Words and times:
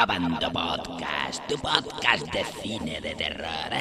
Abando 0.00 0.48
Podcast, 0.52 1.44
tu 1.48 1.56
podcast 1.58 2.24
de 2.32 2.44
cine 2.44 3.00
de 3.00 3.16
terror. 3.16 3.72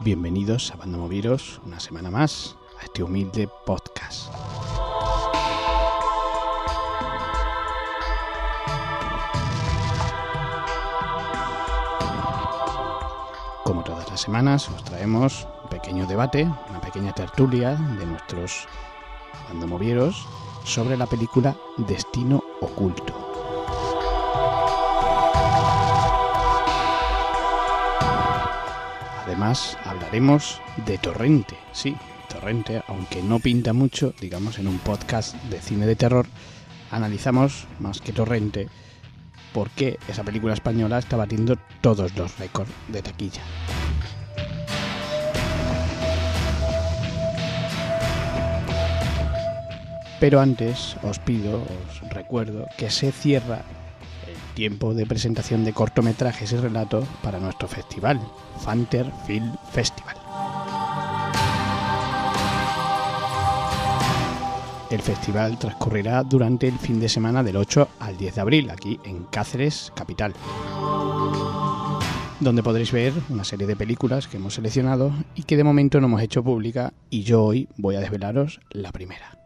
Bienvenidos 0.00 0.72
a 0.72 0.76
Bando 0.76 0.98
Moviros 0.98 1.60
una 1.64 1.78
semana 1.78 2.10
más 2.10 2.56
a 2.80 2.84
este 2.86 3.04
humilde 3.04 3.48
podcast. 3.64 3.93
Semanas, 14.16 14.68
os 14.68 14.84
traemos 14.84 15.46
un 15.64 15.70
pequeño 15.70 16.06
debate, 16.06 16.44
una 16.70 16.80
pequeña 16.80 17.12
tertulia 17.12 17.74
de 17.74 18.06
nuestros 18.06 18.66
bandomovieros 19.48 20.26
sobre 20.64 20.96
la 20.96 21.06
película 21.06 21.56
Destino 21.78 22.42
Oculto. 22.60 23.12
Además, 29.24 29.76
hablaremos 29.84 30.60
de 30.86 30.96
Torrente, 30.98 31.56
sí, 31.72 31.96
Torrente, 32.28 32.82
aunque 32.86 33.20
no 33.20 33.40
pinta 33.40 33.72
mucho, 33.72 34.14
digamos, 34.20 34.58
en 34.58 34.68
un 34.68 34.78
podcast 34.78 35.34
de 35.50 35.60
cine 35.60 35.86
de 35.86 35.96
terror, 35.96 36.26
analizamos 36.90 37.66
más 37.80 38.00
que 38.00 38.12
Torrente 38.12 38.68
por 39.52 39.70
qué 39.70 39.98
esa 40.08 40.22
película 40.22 40.54
española 40.54 40.98
está 40.98 41.16
batiendo 41.16 41.56
todos 41.80 42.16
los 42.16 42.38
récords 42.38 42.70
de 42.88 43.02
taquilla. 43.02 43.42
Pero 50.24 50.40
antes 50.40 50.96
os 51.02 51.18
pido, 51.18 51.60
os 51.60 52.00
recuerdo 52.08 52.64
que 52.78 52.88
se 52.88 53.12
cierra 53.12 53.60
el 54.26 54.54
tiempo 54.54 54.94
de 54.94 55.04
presentación 55.04 55.66
de 55.66 55.74
cortometrajes 55.74 56.50
y 56.50 56.56
relatos 56.56 57.04
para 57.22 57.38
nuestro 57.38 57.68
festival, 57.68 58.18
Fanter 58.64 59.04
Film 59.26 59.54
Festival. 59.70 60.16
El 64.90 65.02
festival 65.02 65.58
transcurrirá 65.58 66.22
durante 66.22 66.68
el 66.68 66.78
fin 66.78 66.98
de 67.00 67.10
semana 67.10 67.42
del 67.42 67.58
8 67.58 67.86
al 68.00 68.16
10 68.16 68.34
de 68.34 68.40
abril, 68.40 68.70
aquí 68.70 68.98
en 69.04 69.24
Cáceres, 69.24 69.92
capital, 69.94 70.32
donde 72.40 72.62
podréis 72.62 72.92
ver 72.92 73.12
una 73.28 73.44
serie 73.44 73.66
de 73.66 73.76
películas 73.76 74.26
que 74.26 74.38
hemos 74.38 74.54
seleccionado 74.54 75.12
y 75.34 75.42
que 75.42 75.58
de 75.58 75.64
momento 75.64 76.00
no 76.00 76.06
hemos 76.06 76.22
hecho 76.22 76.42
pública 76.42 76.94
y 77.10 77.24
yo 77.24 77.44
hoy 77.44 77.68
voy 77.76 77.96
a 77.96 78.00
desvelaros 78.00 78.62
la 78.70 78.90
primera. 78.90 79.43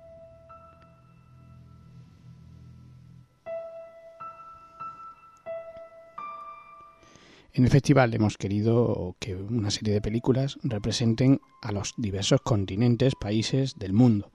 En 7.58 7.64
el 7.64 7.70
festival 7.70 8.14
hemos 8.14 8.38
querido 8.38 9.16
que 9.18 9.34
una 9.34 9.72
serie 9.72 9.92
de 9.92 10.00
películas 10.00 10.60
representen 10.62 11.40
a 11.60 11.72
los 11.72 11.92
diversos 11.96 12.40
continentes, 12.40 13.14
países 13.20 13.74
del 13.76 13.92
mundo. 13.92 14.30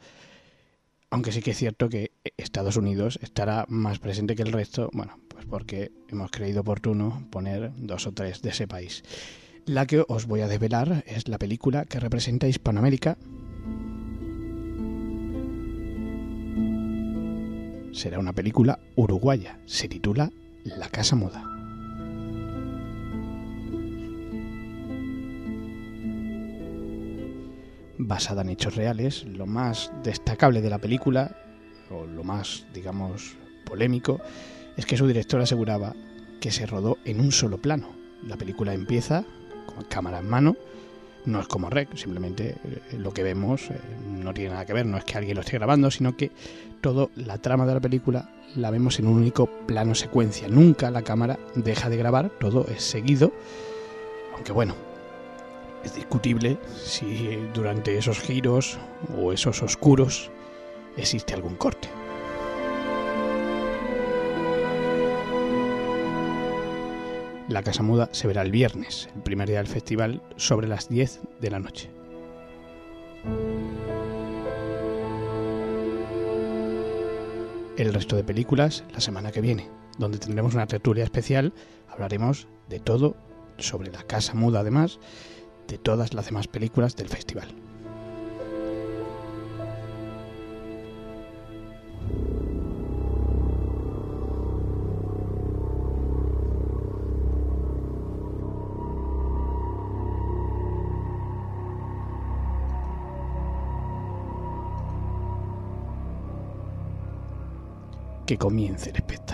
Aunque 1.10 1.32
sí 1.32 1.42
que 1.42 1.52
es 1.52 1.58
cierto 1.58 1.88
que 1.88 2.12
Estados 2.36 2.76
Unidos 2.76 3.20
estará 3.22 3.64
más 3.70 4.00
presente 4.00 4.36
que 4.36 4.42
el 4.42 4.52
resto, 4.52 4.90
bueno, 4.92 5.20
pues 5.30 5.46
porque 5.46 5.94
hemos 6.10 6.32
creído 6.32 6.60
oportuno 6.60 7.26
poner 7.32 7.72
dos 7.78 8.08
o 8.08 8.12
tres 8.12 8.42
de 8.42 8.50
ese 8.50 8.68
país. 8.68 9.04
La 9.66 9.86
que 9.86 10.04
os 10.06 10.26
voy 10.26 10.42
a 10.42 10.50
desvelar 10.50 11.06
es 11.08 11.30
la 11.30 11.38
película 11.38 11.86
que 11.86 12.02
representa 12.02 12.50
Hispanoamérica. 12.50 13.17
Será 17.94 18.20
una 18.20 18.33
película 18.33 18.80
uruguaya. 18.98 19.62
Se 19.66 19.88
titula 19.88 20.30
La 20.66 20.89
Casa 20.89 21.16
Muda. 21.16 21.52
Basada 28.08 28.41
en 28.41 28.49
hechos 28.49 28.75
reales. 28.75 29.25
Lo 29.25 29.45
más 29.45 29.91
destacable 30.03 30.61
de 30.61 30.69
la 30.69 30.80
película, 30.80 31.36
o 31.89 32.05
lo 32.05 32.23
más, 32.23 32.65
digamos, 32.73 33.36
polémico, 33.65 34.19
es 34.77 34.86
que 34.86 34.97
su 34.97 35.08
director 35.08 35.41
aseguraba 35.41 35.95
que 36.39 36.52
se 36.52 36.65
rodó 36.65 36.97
en 37.05 37.19
un 37.19 37.31
solo 37.31 37.58
plano. 37.58 37.89
La 38.25 38.37
película 38.37 38.73
empieza 38.73 39.23
con 39.65 39.83
cámara 39.86 40.19
en 40.19 40.30
mano, 40.30 40.55
no 41.25 41.39
es 41.39 41.47
como 41.47 41.69
Rec, 41.69 41.95
simplemente 41.95 42.55
eh, 42.64 42.97
lo 42.97 43.14
que 43.14 43.23
vemos 43.23 43.69
eh, 43.69 43.80
no 44.09 44.33
tiene 44.33 44.52
nada 44.52 44.65
que 44.65 44.73
ver, 44.73 44.85
no 44.85 44.97
es 44.97 45.05
que 45.05 45.17
alguien 45.17 45.35
lo 45.35 45.41
esté 45.41 45.58
grabando, 45.58 45.89
sino 45.89 46.17
que 46.17 46.31
toda 46.81 47.08
la 47.15 47.37
trama 47.37 47.65
de 47.65 47.73
la 47.73 47.80
película 47.80 48.30
la 48.55 48.71
vemos 48.71 48.99
en 48.99 49.08
un 49.08 49.17
único 49.17 49.47
plano 49.65 49.95
secuencia. 49.95 50.47
Nunca 50.47 50.91
la 50.91 51.02
cámara 51.02 51.39
deja 51.55 51.89
de 51.89 51.97
grabar, 51.97 52.30
todo 52.30 52.67
es 52.67 52.83
seguido, 52.83 53.31
aunque 54.35 54.52
bueno, 54.52 54.75
es 55.83 55.95
discutible 55.95 56.58
si 56.83 57.38
durante 57.54 57.98
esos 57.98 58.20
giros 58.20 58.77
o 59.17 59.33
esos 59.33 59.61
oscuros 59.61 60.32
existe 60.98 61.33
algún 61.33 61.55
corte. 61.55 61.89
La 67.49 67.61
Casa 67.61 67.83
Muda 67.83 68.10
se 68.14 68.27
verá 68.27 68.42
el 68.42 68.52
viernes, 68.52 69.10
el 69.16 69.21
primer 69.21 69.48
día 69.49 69.58
del 69.58 69.67
festival, 69.67 70.23
sobre 70.38 70.67
las 70.67 70.89
10 70.89 71.21
de 71.42 71.52
la 71.52 71.60
noche. 71.60 71.92
El 77.77 77.94
resto 77.94 78.15
de 78.15 78.23
películas 78.23 78.83
la 78.94 79.02
semana 79.02 79.32
que 79.32 79.42
viene, 79.42 79.70
donde 79.98 80.20
tendremos 80.20 80.54
una 80.54 80.67
tertulia 80.67 81.04
especial, 81.04 81.54
hablaremos 81.89 82.48
de 82.70 82.80
todo 82.80 83.15
sobre 83.58 83.92
la 83.92 84.04
Casa 84.04 84.33
Muda 84.33 84.61
además, 84.61 85.00
de 85.68 85.78
todas 85.78 86.14
las 86.14 86.26
demás 86.26 86.48
películas 86.48 86.96
del 86.96 87.10
festival. 87.10 87.48
Que 108.26 108.38
comience 108.38 108.90
el 108.90 108.95
espectáculo. 108.95 109.33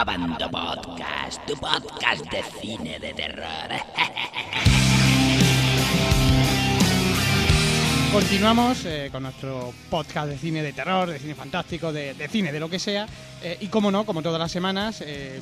Abando 0.00 0.50
Podcast, 0.50 1.44
tu 1.46 1.54
podcast 1.56 2.24
de 2.30 2.42
cine 2.58 2.98
de 2.98 3.12
terror. 3.12 3.44
Continuamos 8.10 8.86
eh, 8.86 9.10
con 9.12 9.24
nuestro 9.24 9.74
podcast 9.90 10.30
de 10.30 10.38
cine 10.38 10.62
de 10.62 10.72
terror, 10.72 11.10
de 11.10 11.18
cine 11.18 11.34
fantástico, 11.34 11.92
de, 11.92 12.14
de 12.14 12.28
cine, 12.28 12.50
de 12.50 12.58
lo 12.58 12.70
que 12.70 12.78
sea. 12.78 13.06
Eh, 13.42 13.58
y 13.60 13.66
como 13.66 13.90
no, 13.90 14.06
como 14.06 14.22
todas 14.22 14.38
las 14.38 14.50
semanas, 14.50 15.02
eh, 15.04 15.38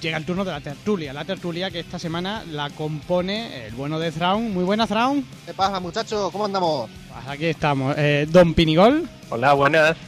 llega 0.00 0.16
el 0.16 0.24
turno 0.24 0.46
de 0.46 0.52
la 0.52 0.62
tertulia. 0.62 1.12
La 1.12 1.26
tertulia 1.26 1.70
que 1.70 1.80
esta 1.80 1.98
semana 1.98 2.44
la 2.50 2.70
compone 2.70 3.66
el 3.66 3.74
bueno 3.74 3.98
de 3.98 4.10
Thrawn. 4.10 4.54
Muy 4.54 4.64
buena, 4.64 4.86
Thrawn. 4.86 5.22
¿Qué 5.44 5.52
pasa, 5.52 5.80
muchachos? 5.80 6.32
¿Cómo 6.32 6.46
andamos? 6.46 6.88
Pues 7.12 7.26
aquí 7.28 7.44
estamos. 7.44 7.94
Eh, 7.98 8.26
Don 8.30 8.54
Pinigol. 8.54 9.06
Hola, 9.28 9.52
buenas. 9.52 9.98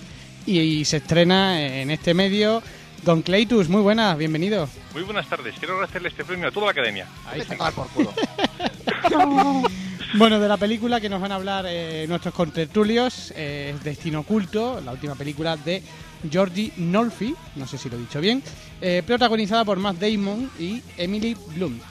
Y, 0.46 0.58
y 0.58 0.84
se 0.86 0.96
estrena 0.96 1.60
en 1.60 1.90
este 1.90 2.14
medio 2.14 2.62
Don 3.04 3.20
Cleitus. 3.22 3.68
Muy 3.68 3.82
buenas, 3.82 4.16
bienvenido. 4.16 4.68
Muy 4.94 5.02
buenas 5.02 5.28
tardes. 5.28 5.54
Quiero 5.58 5.74
agradecerle 5.74 6.08
este 6.08 6.24
premio 6.24 6.48
a 6.48 6.50
toda 6.50 6.66
la 6.66 6.72
academia. 6.72 7.06
Ahí 7.26 7.40
Vete 7.40 7.52
está. 7.54 7.70
por 7.70 7.88
culo. 7.88 8.12
Bueno, 10.16 10.38
de 10.38 10.46
la 10.46 10.56
película 10.56 11.00
que 11.00 11.08
nos 11.08 11.20
van 11.20 11.32
a 11.32 11.34
hablar 11.34 11.64
eh, 11.68 12.06
nuestros 12.08 12.32
contertulios 12.32 13.32
eh, 13.34 13.72
es 13.74 13.82
Destino 13.82 14.20
Oculto, 14.20 14.80
la 14.80 14.92
última 14.92 15.16
película 15.16 15.56
de 15.56 15.82
Georgie 16.30 16.72
Nolfi, 16.76 17.34
no 17.56 17.66
sé 17.66 17.78
si 17.78 17.90
lo 17.90 17.96
he 17.96 17.98
dicho 17.98 18.20
bien, 18.20 18.40
eh, 18.80 19.02
protagonizada 19.04 19.64
por 19.64 19.76
Matt 19.78 19.96
Damon 19.96 20.48
y 20.56 20.80
Emily 20.96 21.36
Blunt. 21.56 21.82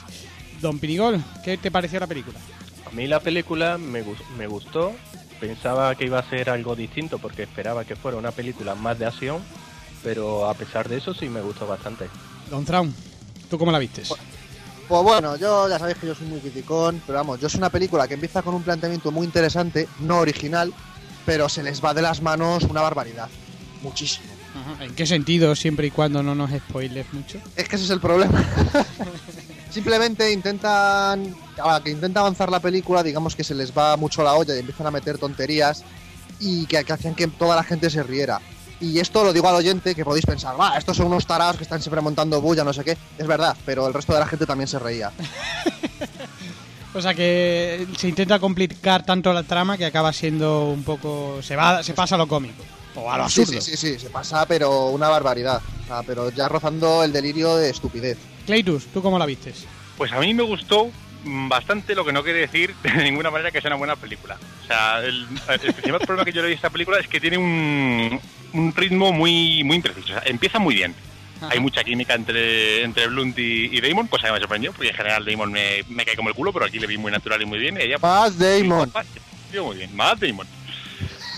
Don 0.62 0.80
Pinigol, 0.80 1.22
¿qué 1.44 1.58
te 1.58 1.70
pareció 1.70 2.00
la 2.00 2.08
película? 2.08 2.40
A 2.90 2.92
mí 2.96 3.08
la 3.08 3.20
película 3.20 3.78
me, 3.78 4.06
me 4.38 4.48
gustó. 4.48 4.94
Pensaba 5.42 5.94
que 5.96 6.06
iba 6.06 6.20
a 6.20 6.30
ser 6.30 6.50
algo 6.50 6.78
distinto 6.78 7.20
porque 7.20 7.44
esperaba 7.44 7.84
que 7.84 7.98
fuera 7.98 8.18
una 8.18 8.32
película 8.32 8.74
más 8.74 8.98
de 9.00 9.06
acción. 9.06 9.42
Pero 10.04 10.50
a 10.50 10.54
pesar 10.54 10.90
de 10.90 10.98
eso 10.98 11.14
sí 11.14 11.30
me 11.30 11.42
gustó 11.42 11.66
bastante. 11.66 12.10
Don 12.50 12.66
Traum, 12.66 12.92
¿tú 13.50 13.58
cómo 13.58 13.72
la 13.72 13.80
vistes? 13.80 14.14
Pues 14.88 15.04
bueno, 15.04 15.38
yo 15.38 15.70
ya 15.70 15.80
sabéis 15.80 15.98
que 15.98 16.08
yo 16.08 16.16
soy 16.16 16.28
muy 16.28 16.40
criticón, 16.40 17.02
pero 17.08 17.18
vamos, 17.18 17.40
yo 17.40 17.48
es 17.48 17.56
una 17.56 17.70
película 17.70 18.08
que 18.08 18.16
empieza 18.16 18.42
con 18.42 18.54
un 18.54 18.64
planteamiento 18.64 19.12
muy 19.12 19.26
interesante, 19.26 19.88
no 20.00 20.20
original, 20.20 20.74
pero 21.26 21.48
se 21.48 21.64
les 21.64 21.84
va 21.84 21.94
de 21.94 22.02
las 22.02 22.22
manos 22.22 22.64
una 22.64 22.82
barbaridad. 22.82 23.30
Muchísimo. 23.82 24.28
Ajá. 24.54 24.84
¿En 24.84 24.94
qué 24.94 25.06
sentido, 25.08 25.56
siempre 25.56 25.88
y 25.88 25.92
cuando 25.92 26.22
no 26.22 26.36
nos 26.36 26.52
spoiles 26.52 27.12
mucho? 27.14 27.40
Es 27.56 27.68
que 27.68 27.76
ese 27.76 27.86
es 27.86 27.92
el 27.92 28.00
problema. 28.00 28.44
Simplemente 29.72 30.32
intentan. 30.32 31.36
Ahora 31.58 31.82
que 31.84 31.90
intenta 31.90 32.20
avanzar 32.20 32.52
la 32.52 32.60
película, 32.60 33.02
digamos 33.02 33.36
que 33.36 33.44
se 33.44 33.56
les 33.56 33.76
va 33.76 33.98
mucho 33.98 34.22
la 34.24 34.36
olla 34.36 34.56
y 34.56 34.60
empiezan 34.60 34.86
a 34.86 34.92
meter 34.92 35.18
tonterías 35.18 35.84
y 36.40 36.66
que, 36.68 36.84
que 36.84 36.94
hacían 36.94 37.16
que 37.16 37.28
toda 37.28 37.56
la 37.56 37.64
gente 37.64 37.90
se 37.90 38.04
riera. 38.04 38.40
Y 38.84 39.00
esto 39.00 39.24
lo 39.24 39.32
digo 39.32 39.48
al 39.48 39.56
oyente 39.56 39.96
que 39.96 40.04
podéis 40.04 40.26
pensar, 40.26 40.60
va, 40.60 40.78
estos 40.78 40.98
son 40.98 41.06
unos 41.08 41.26
tarados 41.26 41.56
que 41.56 41.64
están 41.64 41.82
siempre 41.82 42.02
montando 42.02 42.42
bulla, 42.42 42.64
no 42.66 42.74
sé 42.74 42.84
qué. 42.84 42.98
Es 43.18 43.26
verdad, 43.28 43.56
pero 43.66 43.88
el 43.88 43.94
resto 43.94 44.14
de 44.14 44.20
la 44.20 44.28
gente 44.28 44.46
también 44.46 44.68
se 44.68 44.78
reía. 44.80 45.12
O 46.96 47.02
sea 47.02 47.16
que 47.16 47.88
se 47.98 48.08
intenta 48.08 48.38
complicar 48.38 49.04
tanto 49.04 49.34
la 49.34 49.42
trama 49.42 49.80
que 49.80 49.86
acaba 49.86 50.14
siendo 50.14 50.66
un 50.66 50.84
poco. 50.84 51.40
Se 51.42 51.56
va, 51.56 51.82
se 51.82 51.96
pasa 51.96 52.14
a 52.14 52.18
lo 52.20 52.28
cómico. 52.28 52.64
O 52.96 53.12
a 53.12 53.18
lo 53.18 53.28
Sí, 53.30 53.42
absurdo. 53.42 53.62
sí, 53.62 53.72
sí, 53.72 53.94
sí, 53.94 54.00
se 54.00 54.12
pasa, 54.12 54.46
pero 54.46 54.90
una 54.90 55.10
barbaridad. 55.10 55.60
O 55.86 55.88
sea, 55.88 56.04
pero 56.04 56.30
ya 56.30 56.48
rozando 56.48 57.04
el 57.04 57.12
delirio 57.12 57.56
de 57.56 57.72
estupidez. 57.72 58.20
Cleitus, 58.46 58.86
¿tú 58.94 59.02
cómo 59.02 59.18
la 59.18 59.26
vistes? 59.26 59.66
Pues 59.98 60.12
a 60.12 60.20
mí 60.20 60.36
me 60.36 60.44
gustó 60.44 60.92
bastante, 61.24 61.96
lo 61.96 62.06
que 62.06 62.14
no 62.14 62.24
quiere 62.24 62.40
decir 62.40 62.74
de 62.84 63.04
ninguna 63.04 63.32
manera 63.32 63.52
que 63.52 63.62
sea 63.62 63.70
una 63.70 63.78
buena 63.78 63.96
película. 63.96 64.38
O 64.64 64.68
sea, 64.68 65.00
el, 65.00 65.28
el 65.50 65.60
principal 65.74 66.00
problema 66.06 66.26
que 66.26 66.34
yo 66.34 66.42
le 66.42 66.50
di 66.50 66.54
a 66.54 66.56
esta 66.56 66.70
película 66.70 67.00
es 67.00 67.08
que 67.08 67.20
tiene 67.20 67.38
un, 67.38 68.20
un 68.54 68.74
ritmo 68.76 69.12
muy, 69.12 69.64
muy 69.64 69.78
impreciso. 69.78 70.06
O 70.06 70.20
sea, 70.20 70.24
empieza 70.26 70.60
muy 70.60 70.76
bien. 70.76 70.96
Ajá. 71.38 71.50
Hay 71.52 71.60
mucha 71.60 71.84
química 71.84 72.14
entre, 72.14 72.84
entre 72.84 73.08
Blunt 73.08 73.38
y, 73.38 73.76
y 73.76 73.82
Damon, 73.82 74.08
cosa 74.08 74.28
que 74.28 74.34
me 74.34 74.40
sorprendió, 74.40 74.72
porque 74.72 74.90
en 74.90 74.96
general 74.96 75.26
Damon 75.26 75.52
me, 75.52 75.84
me 75.90 76.06
cae 76.06 76.16
como 76.16 76.30
el 76.30 76.36
culo, 76.36 76.54
pero 76.54 76.66
aquí 76.66 76.80
le 76.80 76.88
vi 76.88 76.98
muy 76.98 77.12
natural 77.12 77.42
y 77.42 77.46
muy 77.46 77.60
bien. 77.60 77.78
Y 77.78 77.84
ella, 77.84 77.98
Más 78.02 78.38
Damon. 78.38 78.92
Yo 79.52 79.66
muy 79.66 79.78
bien, 79.78 79.96
más 79.96 80.20
Damon. 80.20 80.48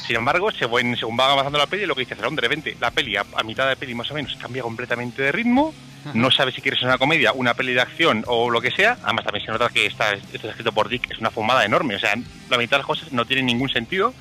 Sin 0.05 0.15
embargo, 0.17 0.51
según, 0.51 0.95
según 0.95 1.17
va 1.19 1.31
avanzando 1.31 1.57
la 1.57 1.65
peli, 1.65 1.87
lo 1.87 1.95
que 1.95 2.01
dice 2.01 2.15
Cerón, 2.15 2.35
de 2.35 2.41
repente, 2.41 2.77
la 2.79 2.91
peli 2.91 3.17
a, 3.17 3.25
a 3.35 3.43
mitad 3.43 3.67
de 3.67 3.75
peli 3.75 3.95
más 3.95 4.09
o 4.11 4.13
menos 4.13 4.35
cambia 4.35 4.61
completamente 4.61 5.23
de 5.23 5.31
ritmo. 5.31 5.73
No 6.13 6.31
sabes 6.31 6.55
si 6.55 6.61
quieres 6.61 6.81
una 6.83 6.97
comedia, 6.97 7.33
una 7.33 7.53
peli 7.53 7.73
de 7.73 7.81
acción 7.81 8.23
o 8.27 8.49
lo 8.49 8.61
que 8.61 8.71
sea. 8.71 8.97
Además, 9.03 9.25
también 9.25 9.45
se 9.45 9.51
nota 9.51 9.69
que 9.69 9.85
está, 9.85 10.13
está 10.13 10.49
escrito 10.49 10.71
por 10.71 10.87
Dick, 10.87 11.09
es 11.11 11.19
una 11.19 11.31
fumada 11.31 11.65
enorme. 11.65 11.95
O 11.95 11.99
sea, 11.99 12.13
la 12.49 12.57
mitad 12.57 12.77
de 12.77 12.79
las 12.79 12.87
cosas 12.87 13.11
no 13.11 13.25
tienen 13.25 13.45
ningún 13.45 13.69
sentido. 13.69 14.13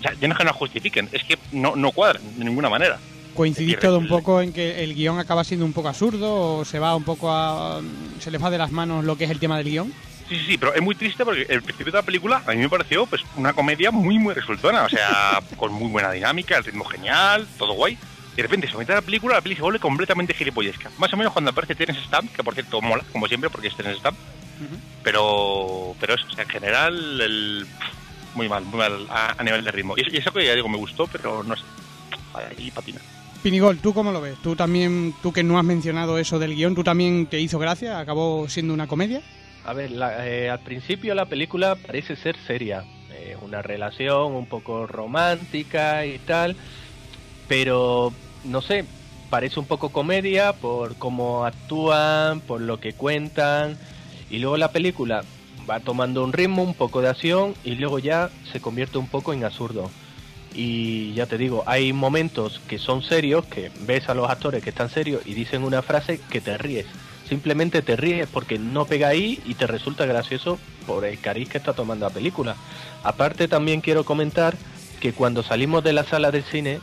O 0.00 0.02
sea, 0.02 0.14
ya 0.14 0.26
no 0.26 0.34
es 0.34 0.38
que 0.38 0.44
no 0.44 0.52
justifiquen, 0.52 1.08
es 1.12 1.22
que 1.22 1.38
no, 1.52 1.76
no 1.76 1.92
cuadran 1.92 2.22
de 2.36 2.44
ninguna 2.44 2.68
manera. 2.68 2.98
¿Coincidís 3.34 3.78
todo 3.78 3.98
un 3.98 4.08
poco 4.08 4.42
en 4.42 4.52
que 4.52 4.82
el 4.84 4.94
guion 4.94 5.18
acaba 5.18 5.44
siendo 5.44 5.64
un 5.64 5.72
poco 5.72 5.88
absurdo 5.88 6.58
o 6.58 6.64
se 6.64 6.78
va 6.78 6.94
un 6.94 7.04
poco 7.04 7.30
a. 7.30 7.80
se 8.18 8.30
les 8.30 8.42
va 8.42 8.50
de 8.50 8.58
las 8.58 8.70
manos 8.70 9.04
lo 9.04 9.16
que 9.16 9.24
es 9.24 9.30
el 9.30 9.38
tema 9.38 9.56
del 9.56 9.68
guion? 9.70 9.92
Sí, 10.28 10.38
sí, 10.38 10.44
sí, 10.46 10.58
pero 10.58 10.74
es 10.74 10.82
muy 10.82 10.94
triste 10.94 11.24
porque 11.24 11.46
el 11.48 11.62
principio 11.62 11.92
de 11.92 11.98
la 11.98 12.02
película 12.02 12.42
a 12.46 12.52
mí 12.52 12.58
me 12.58 12.68
pareció 12.68 13.06
pues 13.06 13.22
una 13.36 13.52
comedia 13.52 13.90
muy, 13.90 14.18
muy 14.18 14.34
resultona. 14.34 14.82
O 14.84 14.88
sea, 14.88 15.40
con 15.56 15.72
muy 15.72 15.90
buena 15.90 16.10
dinámica, 16.10 16.58
el 16.58 16.64
ritmo 16.64 16.84
genial, 16.84 17.46
todo 17.58 17.74
guay. 17.74 17.96
Y 18.32 18.36
de 18.36 18.42
repente, 18.42 18.66
mitad 18.78 18.94
de 18.94 19.00
la 19.00 19.02
película, 19.02 19.34
la 19.36 19.42
peli 19.42 19.54
se 19.56 19.62
vuelve 19.62 19.78
completamente 19.78 20.34
gilipollesca. 20.34 20.90
Más 20.98 21.12
o 21.12 21.16
menos 21.16 21.32
cuando 21.32 21.50
aparece 21.50 21.74
Terence 21.74 22.02
Stamp, 22.04 22.32
que 22.34 22.42
por 22.42 22.54
cierto 22.54 22.80
mola, 22.80 23.04
como 23.12 23.26
siempre, 23.26 23.50
porque 23.50 23.68
es 23.68 23.76
Terence 23.76 23.98
Stamp. 23.98 24.18
Pero, 25.02 25.94
pero 26.00 26.14
eso, 26.14 26.24
o 26.30 26.34
sea, 26.34 26.44
en 26.44 26.50
general, 26.50 27.20
el, 27.20 27.66
muy 28.34 28.48
mal, 28.48 28.64
muy 28.64 28.78
mal 28.78 29.06
a, 29.10 29.34
a 29.36 29.44
nivel 29.44 29.64
de 29.64 29.70
ritmo. 29.72 29.94
Y 29.96 30.02
eso, 30.02 30.10
y 30.12 30.18
eso 30.18 30.30
que 30.32 30.46
ya 30.46 30.54
digo, 30.54 30.68
me 30.68 30.78
gustó, 30.78 31.06
pero 31.08 31.42
no 31.42 31.56
sé. 31.56 31.62
Ahí 32.34 32.70
patina. 32.70 33.00
Pinigol, 33.42 33.78
¿tú 33.78 33.92
cómo 33.92 34.12
lo 34.12 34.20
ves? 34.20 34.38
¿Tú 34.40 34.54
también, 34.54 35.12
tú 35.22 35.32
que 35.32 35.42
no 35.42 35.58
has 35.58 35.64
mencionado 35.64 36.18
eso 36.18 36.38
del 36.38 36.54
guion, 36.54 36.74
¿tú 36.76 36.84
también 36.84 37.26
te 37.26 37.40
hizo 37.40 37.58
gracia? 37.58 37.98
¿Acabó 37.98 38.48
siendo 38.48 38.72
una 38.72 38.86
comedia? 38.86 39.20
A 39.64 39.72
ver, 39.72 39.90
la- 39.90 40.26
eh, 40.26 40.48
al 40.48 40.60
principio 40.60 41.14
la 41.14 41.26
película 41.26 41.74
parece 41.74 42.14
ser 42.16 42.36
seria, 42.46 42.84
eh, 43.12 43.36
una 43.42 43.60
relación 43.60 44.32
un 44.34 44.46
poco 44.46 44.86
romántica 44.86 46.06
y 46.06 46.18
tal, 46.20 46.56
pero 47.52 48.14
no 48.44 48.62
sé, 48.62 48.86
parece 49.28 49.60
un 49.60 49.66
poco 49.66 49.90
comedia 49.90 50.54
por 50.54 50.96
cómo 50.96 51.44
actúan, 51.44 52.40
por 52.40 52.62
lo 52.62 52.80
que 52.80 52.94
cuentan, 52.94 53.76
y 54.30 54.38
luego 54.38 54.56
la 54.56 54.72
película 54.72 55.22
va 55.68 55.78
tomando 55.80 56.24
un 56.24 56.32
ritmo, 56.32 56.62
un 56.62 56.72
poco 56.72 57.02
de 57.02 57.10
acción, 57.10 57.54
y 57.62 57.72
luego 57.74 57.98
ya 57.98 58.30
se 58.50 58.62
convierte 58.62 58.96
un 58.96 59.06
poco 59.06 59.34
en 59.34 59.44
absurdo. 59.44 59.90
Y 60.54 61.12
ya 61.12 61.26
te 61.26 61.36
digo, 61.36 61.62
hay 61.66 61.92
momentos 61.92 62.58
que 62.68 62.78
son 62.78 63.02
serios, 63.02 63.44
que 63.44 63.70
ves 63.80 64.08
a 64.08 64.14
los 64.14 64.30
actores 64.30 64.64
que 64.64 64.70
están 64.70 64.88
serios 64.88 65.20
y 65.26 65.34
dicen 65.34 65.62
una 65.62 65.82
frase 65.82 66.20
que 66.30 66.40
te 66.40 66.56
ríes. 66.56 66.86
Simplemente 67.28 67.82
te 67.82 67.96
ríes 67.96 68.28
porque 68.32 68.58
no 68.58 68.86
pega 68.86 69.08
ahí 69.08 69.42
y 69.44 69.56
te 69.56 69.66
resulta 69.66 70.06
gracioso 70.06 70.58
por 70.86 71.04
el 71.04 71.20
cariz 71.20 71.50
que 71.50 71.58
está 71.58 71.74
tomando 71.74 72.06
la 72.06 72.14
película. 72.14 72.56
Aparte 73.04 73.46
también 73.46 73.82
quiero 73.82 74.04
comentar 74.06 74.56
que 75.00 75.12
cuando 75.12 75.42
salimos 75.42 75.84
de 75.84 75.92
la 75.92 76.04
sala 76.04 76.30
del 76.30 76.44
cine, 76.44 76.80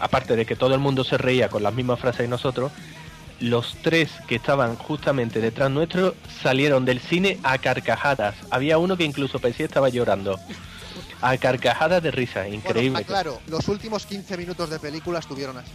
aparte 0.00 0.36
de 0.36 0.46
que 0.46 0.56
todo 0.56 0.74
el 0.74 0.80
mundo 0.80 1.04
se 1.04 1.18
reía 1.18 1.48
con 1.48 1.62
las 1.62 1.74
mismas 1.74 2.00
frases 2.00 2.22
que 2.22 2.28
nosotros, 2.28 2.72
los 3.40 3.76
tres 3.82 4.10
que 4.26 4.36
estaban 4.36 4.76
justamente 4.76 5.40
detrás 5.40 5.70
nuestro 5.70 6.14
salieron 6.42 6.84
del 6.84 7.00
cine 7.00 7.38
a 7.42 7.58
carcajadas. 7.58 8.34
Había 8.50 8.78
uno 8.78 8.96
que 8.96 9.04
incluso 9.04 9.38
que 9.38 9.48
estaba 9.48 9.88
llorando. 9.88 10.38
A 11.20 11.36
carcajadas 11.36 12.02
de 12.02 12.10
risa, 12.10 12.48
increíble. 12.48 13.04
claro, 13.04 13.40
los 13.48 13.66
últimos 13.68 14.06
15 14.06 14.36
minutos 14.36 14.70
de 14.70 14.78
película 14.78 15.18
estuvieron 15.18 15.56
así. 15.58 15.70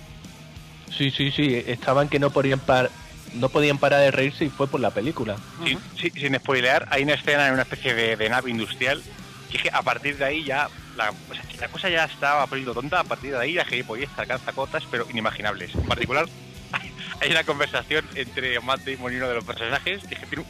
Sí, 0.97 1.11
sí, 1.11 1.31
sí, 1.31 1.63
estaban 1.67 2.07
que 2.07 2.19
no 2.19 2.29
podían, 2.29 2.59
par 2.59 2.89
no 3.33 3.49
podían 3.49 3.77
parar 3.77 4.01
de 4.01 4.11
reírse 4.11 4.45
y 4.45 4.49
fue 4.49 4.67
por 4.67 4.79
la 4.79 4.91
película. 4.91 5.37
Sí, 5.65 5.77
sí, 5.99 6.11
sin 6.11 6.35
spoilear, 6.35 6.87
hay 6.91 7.03
una 7.03 7.15
escena 7.15 7.47
en 7.47 7.53
una 7.53 7.63
especie 7.63 7.93
de, 7.93 8.15
de 8.15 8.29
nave 8.29 8.51
industrial 8.51 9.01
que 9.49 9.57
es 9.57 9.63
que 9.63 9.69
a 9.71 9.81
partir 9.81 10.17
de 10.17 10.25
ahí 10.25 10.43
ya 10.43 10.69
la, 10.95 11.11
o 11.11 11.33
sea, 11.33 11.43
que 11.43 11.57
la 11.57 11.67
cosa 11.67 11.89
ya 11.89 12.05
estaba 12.05 12.45
poniendo 12.47 12.73
tonta, 12.73 12.99
a 12.99 13.03
partir 13.03 13.31
de 13.31 13.39
ahí 13.39 13.53
la 13.53 13.65
gilipollez 13.65 14.09
alcanza 14.17 14.51
cotas 14.51 14.83
pero 14.89 15.07
inimaginables. 15.09 15.73
En 15.75 15.83
particular, 15.83 16.25
hay, 17.21 17.31
una 17.31 17.43
conversación 17.43 18.05
entre 18.15 18.59
Matt 18.59 18.81
Damon 18.81 19.13
y 19.13 19.17
uno 19.17 19.29
de 19.29 19.35
los 19.35 19.43
personajes 19.43 20.03
que, 20.03 20.15
tiene 20.15 20.45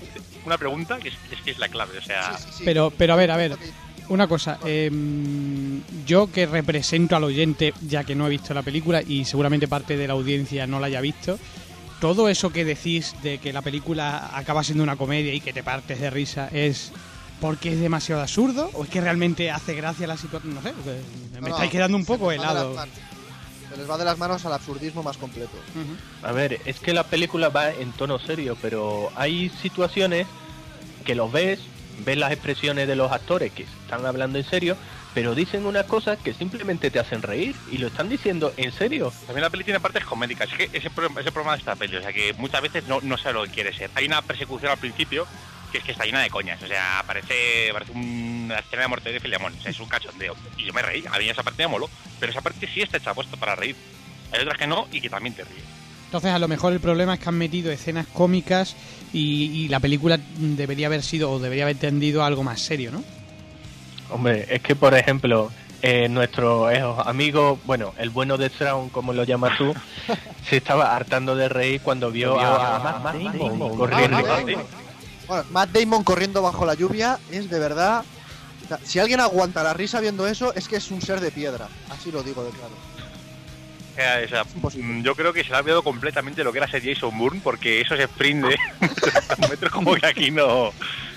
una 0.45 0.57
pregunta 0.57 0.97
que 0.97 1.09
es, 1.09 1.15
es 1.31 1.41
que 1.41 1.51
es 1.51 1.59
la 1.59 1.69
clave, 1.69 1.97
o 1.97 2.01
sea... 2.01 2.37
Sí, 2.37 2.43
sí, 2.43 2.53
sí. 2.57 2.63
Pero, 2.65 2.91
pero 2.97 3.13
a 3.13 3.15
ver, 3.15 3.31
a 3.31 3.37
ver, 3.37 3.57
una 4.09 4.27
cosa. 4.27 4.59
em, 4.65 5.81
yo 6.05 6.31
que 6.31 6.45
represento 6.45 7.15
al 7.15 7.23
oyente, 7.23 7.73
ya 7.81 8.03
que 8.03 8.15
no 8.15 8.27
he 8.27 8.29
visto 8.29 8.53
la 8.53 8.61
película 8.61 9.01
y 9.01 9.25
seguramente 9.25 9.67
parte 9.67 9.97
de 9.97 10.07
la 10.07 10.13
audiencia 10.13 10.67
no 10.67 10.79
la 10.79 10.87
haya 10.87 11.01
visto, 11.01 11.39
todo 11.99 12.27
eso 12.27 12.51
que 12.51 12.65
decís 12.65 13.15
de 13.23 13.37
que 13.37 13.53
la 13.53 13.61
película 13.61 14.31
acaba 14.33 14.63
siendo 14.63 14.83
una 14.83 14.97
comedia 14.97 15.33
y 15.33 15.39
que 15.39 15.53
te 15.53 15.63
partes 15.63 15.99
de 15.99 16.09
risa 16.09 16.49
es 16.51 16.91
porque 17.39 17.73
es 17.73 17.79
demasiado 17.79 18.21
absurdo 18.21 18.69
o 18.73 18.83
es 18.83 18.89
que 18.89 19.01
realmente 19.01 19.51
hace 19.51 19.73
gracia 19.75 20.07
la 20.07 20.17
situación. 20.17 20.55
No 20.55 20.61
sé, 20.61 20.73
me 21.33 21.49
No, 21.49 21.55
estáis 21.55 21.71
quedando 21.71 21.97
un 21.97 22.05
poco 22.05 22.31
helado. 22.31 22.75
Se 23.69 23.77
les 23.77 23.89
va 23.89 23.97
de 23.97 24.05
las 24.05 24.17
manos 24.17 24.45
al 24.45 24.53
absurdismo 24.53 25.01
más 25.03 25.17
completo. 25.17 25.57
Ujú. 25.75 26.27
A 26.27 26.31
ver, 26.31 26.61
es 26.65 26.79
que 26.79 26.93
la 26.93 27.03
película 27.03 27.49
va 27.49 27.71
en 27.71 27.91
tono 27.91 28.19
serio, 28.19 28.55
pero 28.61 29.11
hay 29.15 29.49
situaciones 29.49 30.27
que 31.03 31.15
los 31.15 31.31
ves, 31.31 31.59
ves 32.05 32.17
las 32.17 32.31
expresiones 32.31 32.87
de 32.87 32.95
los 32.95 33.11
actores 33.11 33.51
que 33.51 33.63
están 33.63 34.05
hablando 34.05 34.37
en 34.37 34.45
serio, 34.45 34.77
pero 35.13 35.35
dicen 35.35 35.65
unas 35.65 35.85
cosas 35.85 36.17
que 36.19 36.33
simplemente 36.33 36.91
te 36.91 36.99
hacen 36.99 37.21
reír 37.21 37.55
y 37.71 37.77
lo 37.77 37.87
están 37.87 38.09
diciendo 38.09 38.53
en 38.57 38.71
serio. 38.71 39.11
También 39.25 39.43
la 39.43 39.49
peli 39.49 39.63
tiene 39.63 39.79
partes 39.79 40.05
comédicas. 40.05 40.49
Es 40.51 40.57
que 40.57 40.77
ese 40.77 40.89
problema, 40.89 41.21
ese 41.21 41.31
problema 41.31 41.53
de 41.53 41.59
esta 41.59 41.75
peli, 41.75 41.95
o 41.97 42.01
sea 42.01 42.13
que 42.13 42.33
muchas 42.33 42.61
veces 42.61 42.87
no, 42.87 42.99
no 43.01 43.17
sabe 43.17 43.33
lo 43.33 43.43
que 43.43 43.51
quiere 43.51 43.73
ser. 43.73 43.91
Hay 43.95 44.05
una 44.05 44.21
persecución 44.21 44.71
al 44.71 44.77
principio 44.77 45.27
que 45.73 45.79
es 45.79 45.83
que 45.83 45.91
está 45.91 46.05
llena 46.05 46.21
de 46.21 46.29
coñas. 46.29 46.61
O 46.61 46.67
sea, 46.67 47.03
parece, 47.05 47.71
parece 47.73 47.91
una 47.93 48.59
escena 48.59 48.83
de 48.83 48.87
muerte 48.87 49.11
de 49.11 49.19
Filemón. 49.19 49.53
O 49.57 49.61
sea, 49.61 49.71
es 49.71 49.79
un 49.79 49.89
cachondeo. 49.89 50.35
Y 50.55 50.65
yo 50.65 50.73
me 50.73 50.83
reí. 50.83 51.03
A 51.11 51.17
mí 51.17 51.27
esa 51.27 51.41
parte 51.41 51.63
me 51.63 51.67
moló. 51.67 51.89
Pero 52.19 52.31
esa 52.31 52.41
parte 52.41 52.67
sí 52.71 52.81
está 52.81 52.97
hecha 52.97 53.13
puesto 53.13 53.35
para 53.37 53.55
reír. 53.55 53.75
Hay 54.31 54.41
otras 54.41 54.57
que 54.57 54.67
no 54.67 54.87
y 54.91 55.01
que 55.01 55.09
también 55.09 55.33
te 55.33 55.43
ríes. 55.43 55.63
Entonces, 56.05 56.31
a 56.31 56.37
lo 56.37 56.47
mejor 56.47 56.73
el 56.73 56.79
problema 56.79 57.15
es 57.15 57.19
que 57.19 57.29
han 57.29 57.37
metido 57.37 57.71
escenas 57.71 58.05
cómicas 58.05 58.75
y, 59.11 59.45
y 59.45 59.67
la 59.67 59.79
película 59.79 60.19
debería 60.37 60.85
haber 60.85 61.01
sido 61.01 61.31
o 61.31 61.39
debería 61.39 61.63
haber 61.63 61.77
tendido 61.77 62.23
a 62.23 62.27
algo 62.27 62.43
más 62.43 62.61
serio, 62.61 62.91
¿no? 62.91 63.03
Hombre, 64.11 64.45
es 64.47 64.61
que 64.61 64.75
por 64.75 64.93
ejemplo, 64.93 65.51
eh, 65.81 66.07
nuestro 66.07 66.69
eh, 66.69 66.83
amigo, 67.03 67.59
bueno, 67.65 67.95
el 67.97 68.11
bueno 68.11 68.37
de 68.37 68.49
Strawn, 68.49 68.89
como 68.89 69.11
lo 69.11 69.23
llamas 69.23 69.57
tú, 69.57 69.73
se 70.47 70.57
estaba 70.57 70.95
hartando 70.95 71.35
de 71.35 71.49
reír 71.49 71.81
cuando 71.81 72.11
vio 72.11 72.39
a, 72.39 73.01
Matt 73.03 73.15
Damon 73.15 73.75
corriendo. 73.75 74.17
Ah, 74.17 74.21
Matt 74.21 74.45
Damon. 74.45 74.82
Bueno, 75.27 75.43
Matt 75.51 75.71
Damon 75.71 76.03
corriendo 76.03 76.41
bajo 76.41 76.65
la 76.65 76.73
lluvia 76.73 77.19
es 77.31 77.49
de 77.49 77.59
verdad. 77.59 78.03
o 78.63 78.67
sea, 78.67 78.79
Si 78.83 78.99
alguien 78.99 79.19
aguanta 79.19 79.63
la 79.63 79.73
risa 79.73 79.99
viendo 79.99 80.27
eso, 80.27 80.53
es 80.53 80.67
que 80.67 80.77
es 80.77 80.91
un 80.91 81.01
ser 81.01 81.19
de 81.21 81.31
piedra. 81.31 81.67
Así 81.89 82.11
lo 82.11 82.23
digo 82.23 82.43
de 82.43 82.51
claro. 82.51 82.73
O 83.91 83.95
sea, 83.95 84.21
o 84.25 84.27
sea, 84.27 84.45
imposible. 84.55 84.87
mm, 84.87 85.03
yo 85.03 85.15
creo 85.15 85.33
que 85.33 85.43
se 85.43 85.51
le 85.51 85.55
ha 85.55 85.59
olvidado 85.59 85.83
completamente 85.83 86.43
lo 86.43 86.51
que 86.51 86.57
era 86.57 86.67
ser 86.67 86.83
Jason 86.83 87.15
Bourne 87.15 87.41
porque 87.43 87.79
esos 87.81 87.99
sprint 87.99 88.43
de 88.47 88.57
30 88.79 89.47
metros 89.49 89.71
como 89.71 89.93
que 89.93 90.07
aquí 90.07 90.31
no, 90.31 90.71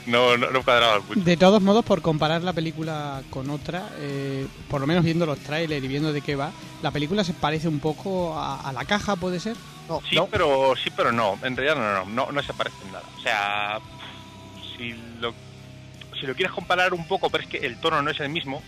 no, 0.04 0.36
no, 0.36 0.50
no 0.50 0.62
cuadraban 0.62 1.00
mucho. 1.08 1.18
De 1.20 1.38
todos 1.38 1.62
modos, 1.62 1.86
por 1.86 2.02
comparar 2.02 2.42
la 2.42 2.52
película 2.52 3.22
con 3.30 3.48
otra, 3.48 3.88
eh, 3.96 4.46
por 4.68 4.82
lo 4.82 4.86
menos 4.86 5.04
viendo 5.04 5.24
los 5.24 5.38
trailers 5.38 5.82
y 5.82 5.88
viendo 5.88 6.12
de 6.12 6.20
qué 6.20 6.36
va, 6.36 6.50
la 6.82 6.90
película 6.90 7.24
se 7.24 7.32
parece 7.32 7.66
un 7.66 7.80
poco 7.80 8.38
a, 8.38 8.60
a 8.60 8.72
la 8.74 8.84
caja, 8.84 9.16
¿puede 9.16 9.40
ser? 9.40 9.56
No, 9.88 10.02
Sí, 10.10 10.16
no. 10.16 10.26
pero 10.26 10.74
sí, 10.76 10.90
pero 10.94 11.10
no. 11.12 11.38
En 11.44 11.56
realidad 11.56 11.76
no, 11.76 12.04
no, 12.04 12.26
no, 12.26 12.32
no 12.32 12.42
se 12.42 12.52
parece 12.52 12.76
en 12.84 12.92
nada. 12.92 13.04
O 13.16 13.22
sea, 13.22 13.78
si 14.76 14.94
lo, 15.20 15.34
si 16.18 16.26
lo 16.26 16.34
quieres 16.34 16.52
comparar 16.52 16.94
un 16.94 17.06
poco, 17.06 17.30
pero 17.30 17.44
es 17.44 17.48
que 17.50 17.58
el 17.58 17.78
tono 17.78 18.02
no 18.02 18.10
es 18.10 18.20
el 18.20 18.28
mismo. 18.28 18.62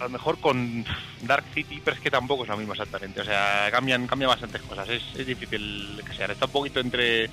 A 0.00 0.04
lo 0.04 0.10
mejor 0.10 0.38
con 0.40 0.84
Dark 1.22 1.44
City, 1.54 1.80
pero 1.84 1.96
es 1.96 2.02
que 2.02 2.10
tampoco 2.10 2.42
es 2.42 2.48
lo 2.48 2.56
mismo 2.56 2.72
exactamente. 2.72 3.20
O 3.20 3.24
sea, 3.24 3.68
cambian, 3.70 4.06
cambian 4.06 4.30
bastantes 4.30 4.60
cosas. 4.62 4.88
Es, 4.88 5.02
es 5.16 5.26
difícil 5.26 6.00
que 6.04 6.14
sea. 6.14 6.26
Está 6.26 6.46
un 6.46 6.52
poquito 6.52 6.80
entre 6.80 7.30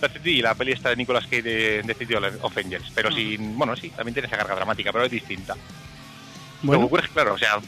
Dark 0.00 0.12
City 0.12 0.38
y 0.38 0.42
la 0.42 0.54
peli 0.54 0.72
esta 0.72 0.90
de 0.90 0.96
Nicolas 0.96 1.24
Cage 1.24 1.42
de, 1.42 1.82
de 1.82 1.94
City 1.94 2.14
of 2.14 2.56
Angels. 2.56 2.92
Pero 2.94 3.10
sin, 3.10 3.58
bueno, 3.58 3.74
sí, 3.74 3.90
también 3.90 4.14
tiene 4.14 4.28
esa 4.28 4.36
carga 4.36 4.54
dramática, 4.54 4.92
pero 4.92 5.04
es 5.04 5.10
distinta. 5.10 5.54
Lo 5.54 5.60
que 5.60 6.66
Bueno, 6.66 6.84
ocurre 6.86 7.02
es 7.02 7.08
que, 7.08 7.14
claro, 7.14 7.34
o 7.34 7.38
sea, 7.38 7.58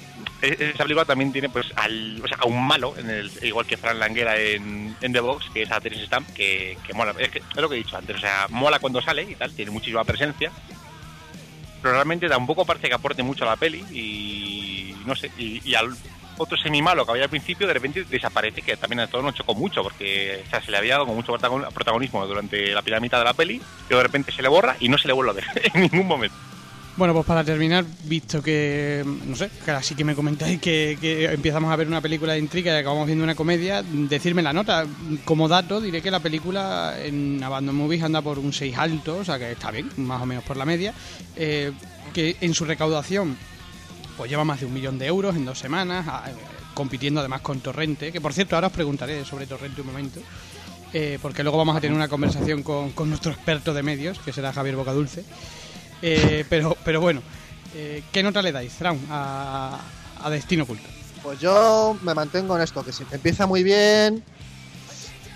esa 0.49 0.85
película 0.85 1.05
también 1.05 1.33
tiene 1.33 1.49
pues 1.49 1.67
al, 1.77 2.21
o 2.23 2.29
sea, 2.29 2.39
a 2.41 2.47
un 2.47 2.67
malo, 2.67 2.95
en 2.99 3.11
el, 3.11 3.31
igual 3.43 3.67
que 3.67 3.77
Fran 3.77 3.99
Languera 3.99 4.39
en, 4.39 4.97
en 5.01 5.13
The 5.13 5.21
Box, 5.21 5.47
que 5.53 5.63
es 5.63 5.71
a 5.71 5.81
Terence 5.81 6.07
Stamp, 6.07 6.29
que, 6.33 6.77
mola. 6.95 7.15
Es, 7.19 7.31
que, 7.31 7.39
es 7.39 7.57
lo 7.57 7.69
que 7.69 7.77
he 7.77 7.79
dicho 7.79 7.97
antes, 7.97 8.17
o 8.17 8.21
sea, 8.21 8.47
mola 8.51 8.79
cuando 8.79 9.01
sale 9.01 9.23
y 9.23 9.35
tal, 9.35 9.53
tiene 9.53 9.71
muchísima 9.71 10.05
presencia, 10.05 10.51
pero 11.83 11.95
realmente 11.95 12.29
tampoco 12.29 12.65
parece 12.65 12.89
que 12.89 12.95
aporte 12.95 13.23
mucho 13.23 13.45
a 13.45 13.49
la 13.49 13.57
peli 13.57 13.85
y 13.93 14.95
no 15.05 15.15
sé, 15.15 15.31
y, 15.39 15.75
al 15.75 15.95
otro 16.39 16.57
semi-malo 16.59 17.07
que 17.07 17.13
había 17.13 17.25
al 17.25 17.31
principio 17.31 17.67
de 17.67 17.73
repente 17.73 18.05
desaparece, 18.05 18.61
que 18.61 18.77
también 18.77 19.01
a 19.01 19.07
todos 19.07 19.25
nos 19.25 19.35
chocó 19.35 19.55
mucho, 19.55 19.83
porque 19.83 20.43
o 20.47 20.51
sea, 20.51 20.61
se 20.61 20.71
le 20.71 20.77
había 20.77 20.95
dado 20.95 21.07
con 21.07 21.15
mucho 21.15 21.33
protagon- 21.33 21.73
protagonismo 21.73 22.27
durante 22.27 22.73
la 22.73 22.83
primera 22.83 23.01
mitad 23.01 23.19
de 23.19 23.25
la 23.25 23.35
peli, 23.35 23.61
y 23.89 23.95
de 23.95 24.03
repente 24.03 24.33
se 24.33 24.43
le 24.43 24.49
borra 24.49 24.77
y 24.81 24.89
no 24.89 24.99
se 24.99 25.09
le 25.09 25.15
vuelve 25.15 25.31
a 25.31 25.35
ver 25.35 25.47
en 25.75 25.83
ningún 25.83 26.07
momento. 26.07 26.37
Bueno, 26.97 27.13
pues 27.15 27.27
para 27.27 27.45
terminar, 27.45 27.85
visto 28.05 28.43
que, 28.43 29.05
no 29.27 29.37
sé, 29.37 29.51
que 29.65 29.71
así 29.71 29.95
que 29.95 30.05
me 30.05 30.15
comentáis 30.15 30.61
que, 30.61 30.97
que 31.01 31.25
empezamos 31.27 31.71
a 31.73 31.77
ver 31.77 31.87
una 31.89 32.01
película 32.01 32.33
de 32.33 32.39
intriga 32.39 32.73
y 32.75 32.79
acabamos 32.79 33.07
viendo 33.07 33.23
una 33.25 33.35
comedia, 33.35 33.83
decirme 33.83 34.43
la 34.43 34.53
nota. 34.53 34.87
Como 35.25 35.47
dato, 35.49 35.81
diré 35.81 36.01
que 36.03 36.11
la 36.11 36.21
película 36.21 36.95
en 37.03 37.43
Abandon 37.43 37.75
Movies 37.77 38.03
anda 38.03 38.23
por 38.23 38.39
un 38.39 38.53
6 38.53 38.77
alto, 38.79 39.19
o 39.19 39.25
sea 39.25 39.39
que 39.39 39.53
está 39.53 39.71
bien, 39.71 39.91
más 39.97 40.23
o 40.23 40.27
menos 40.27 40.45
por 40.45 40.57
la 40.57 40.65
media. 40.65 40.93
eh, 41.37 41.73
que 42.15 42.37
en 42.41 42.55
su 42.55 42.65
recaudación 42.65 43.37
pues 44.17 44.31
lleva 44.31 44.45
más 44.45 44.61
de 44.61 44.67
un 44.67 44.73
millón 44.73 44.99
de 44.99 45.07
euros 45.07 45.37
en 45.37 45.45
dos 45.45 45.59
semanas, 45.59 46.07
a- 46.09 46.31
eh, 46.31 46.35
compitiendo 46.73 47.21
además 47.21 47.43
con 47.43 47.61
Torrente, 47.61 48.11
que 48.13 48.21
por 48.23 48.33
cierto 48.33 48.55
ahora 48.55 48.69
os 48.69 48.73
preguntaré 48.73 49.23
sobre 49.27 49.47
Torrente 49.47 49.83
un 49.83 49.89
momento, 49.89 50.21
eh, 50.95 51.19
porque 51.21 51.43
luego 51.43 51.59
vamos 51.59 51.77
a 51.77 51.81
tener 51.81 51.95
una 51.95 52.09
conversación 52.09 52.63
con, 52.63 52.93
con 52.93 53.11
nuestro 53.11 53.33
experto 53.33 53.75
de 53.75 53.83
medios, 53.83 54.19
que 54.21 54.33
será 54.33 54.53
Javier 54.53 54.77
Bocadulce. 54.77 55.25
Eh, 56.03 56.45
pero, 56.49 56.77
pero 56.85 57.01
bueno, 57.01 57.23
eh, 57.75 58.03
¿qué 58.13 58.23
nota 58.23 58.43
le 58.43 58.53
dais, 58.53 58.73
Traum, 58.75 58.99
a, 59.11 59.81
a 60.23 60.31
Destino 60.31 60.65
Oculto? 60.65 60.89
Pues 61.23 61.41
yo 61.41 61.97
me 62.03 62.15
mantengo 62.15 62.57
en 62.57 62.63
esto, 62.63 62.85
que 62.85 62.93
si 62.93 63.05
empieza 63.11 63.47
muy 63.47 63.63
bien 63.63 64.23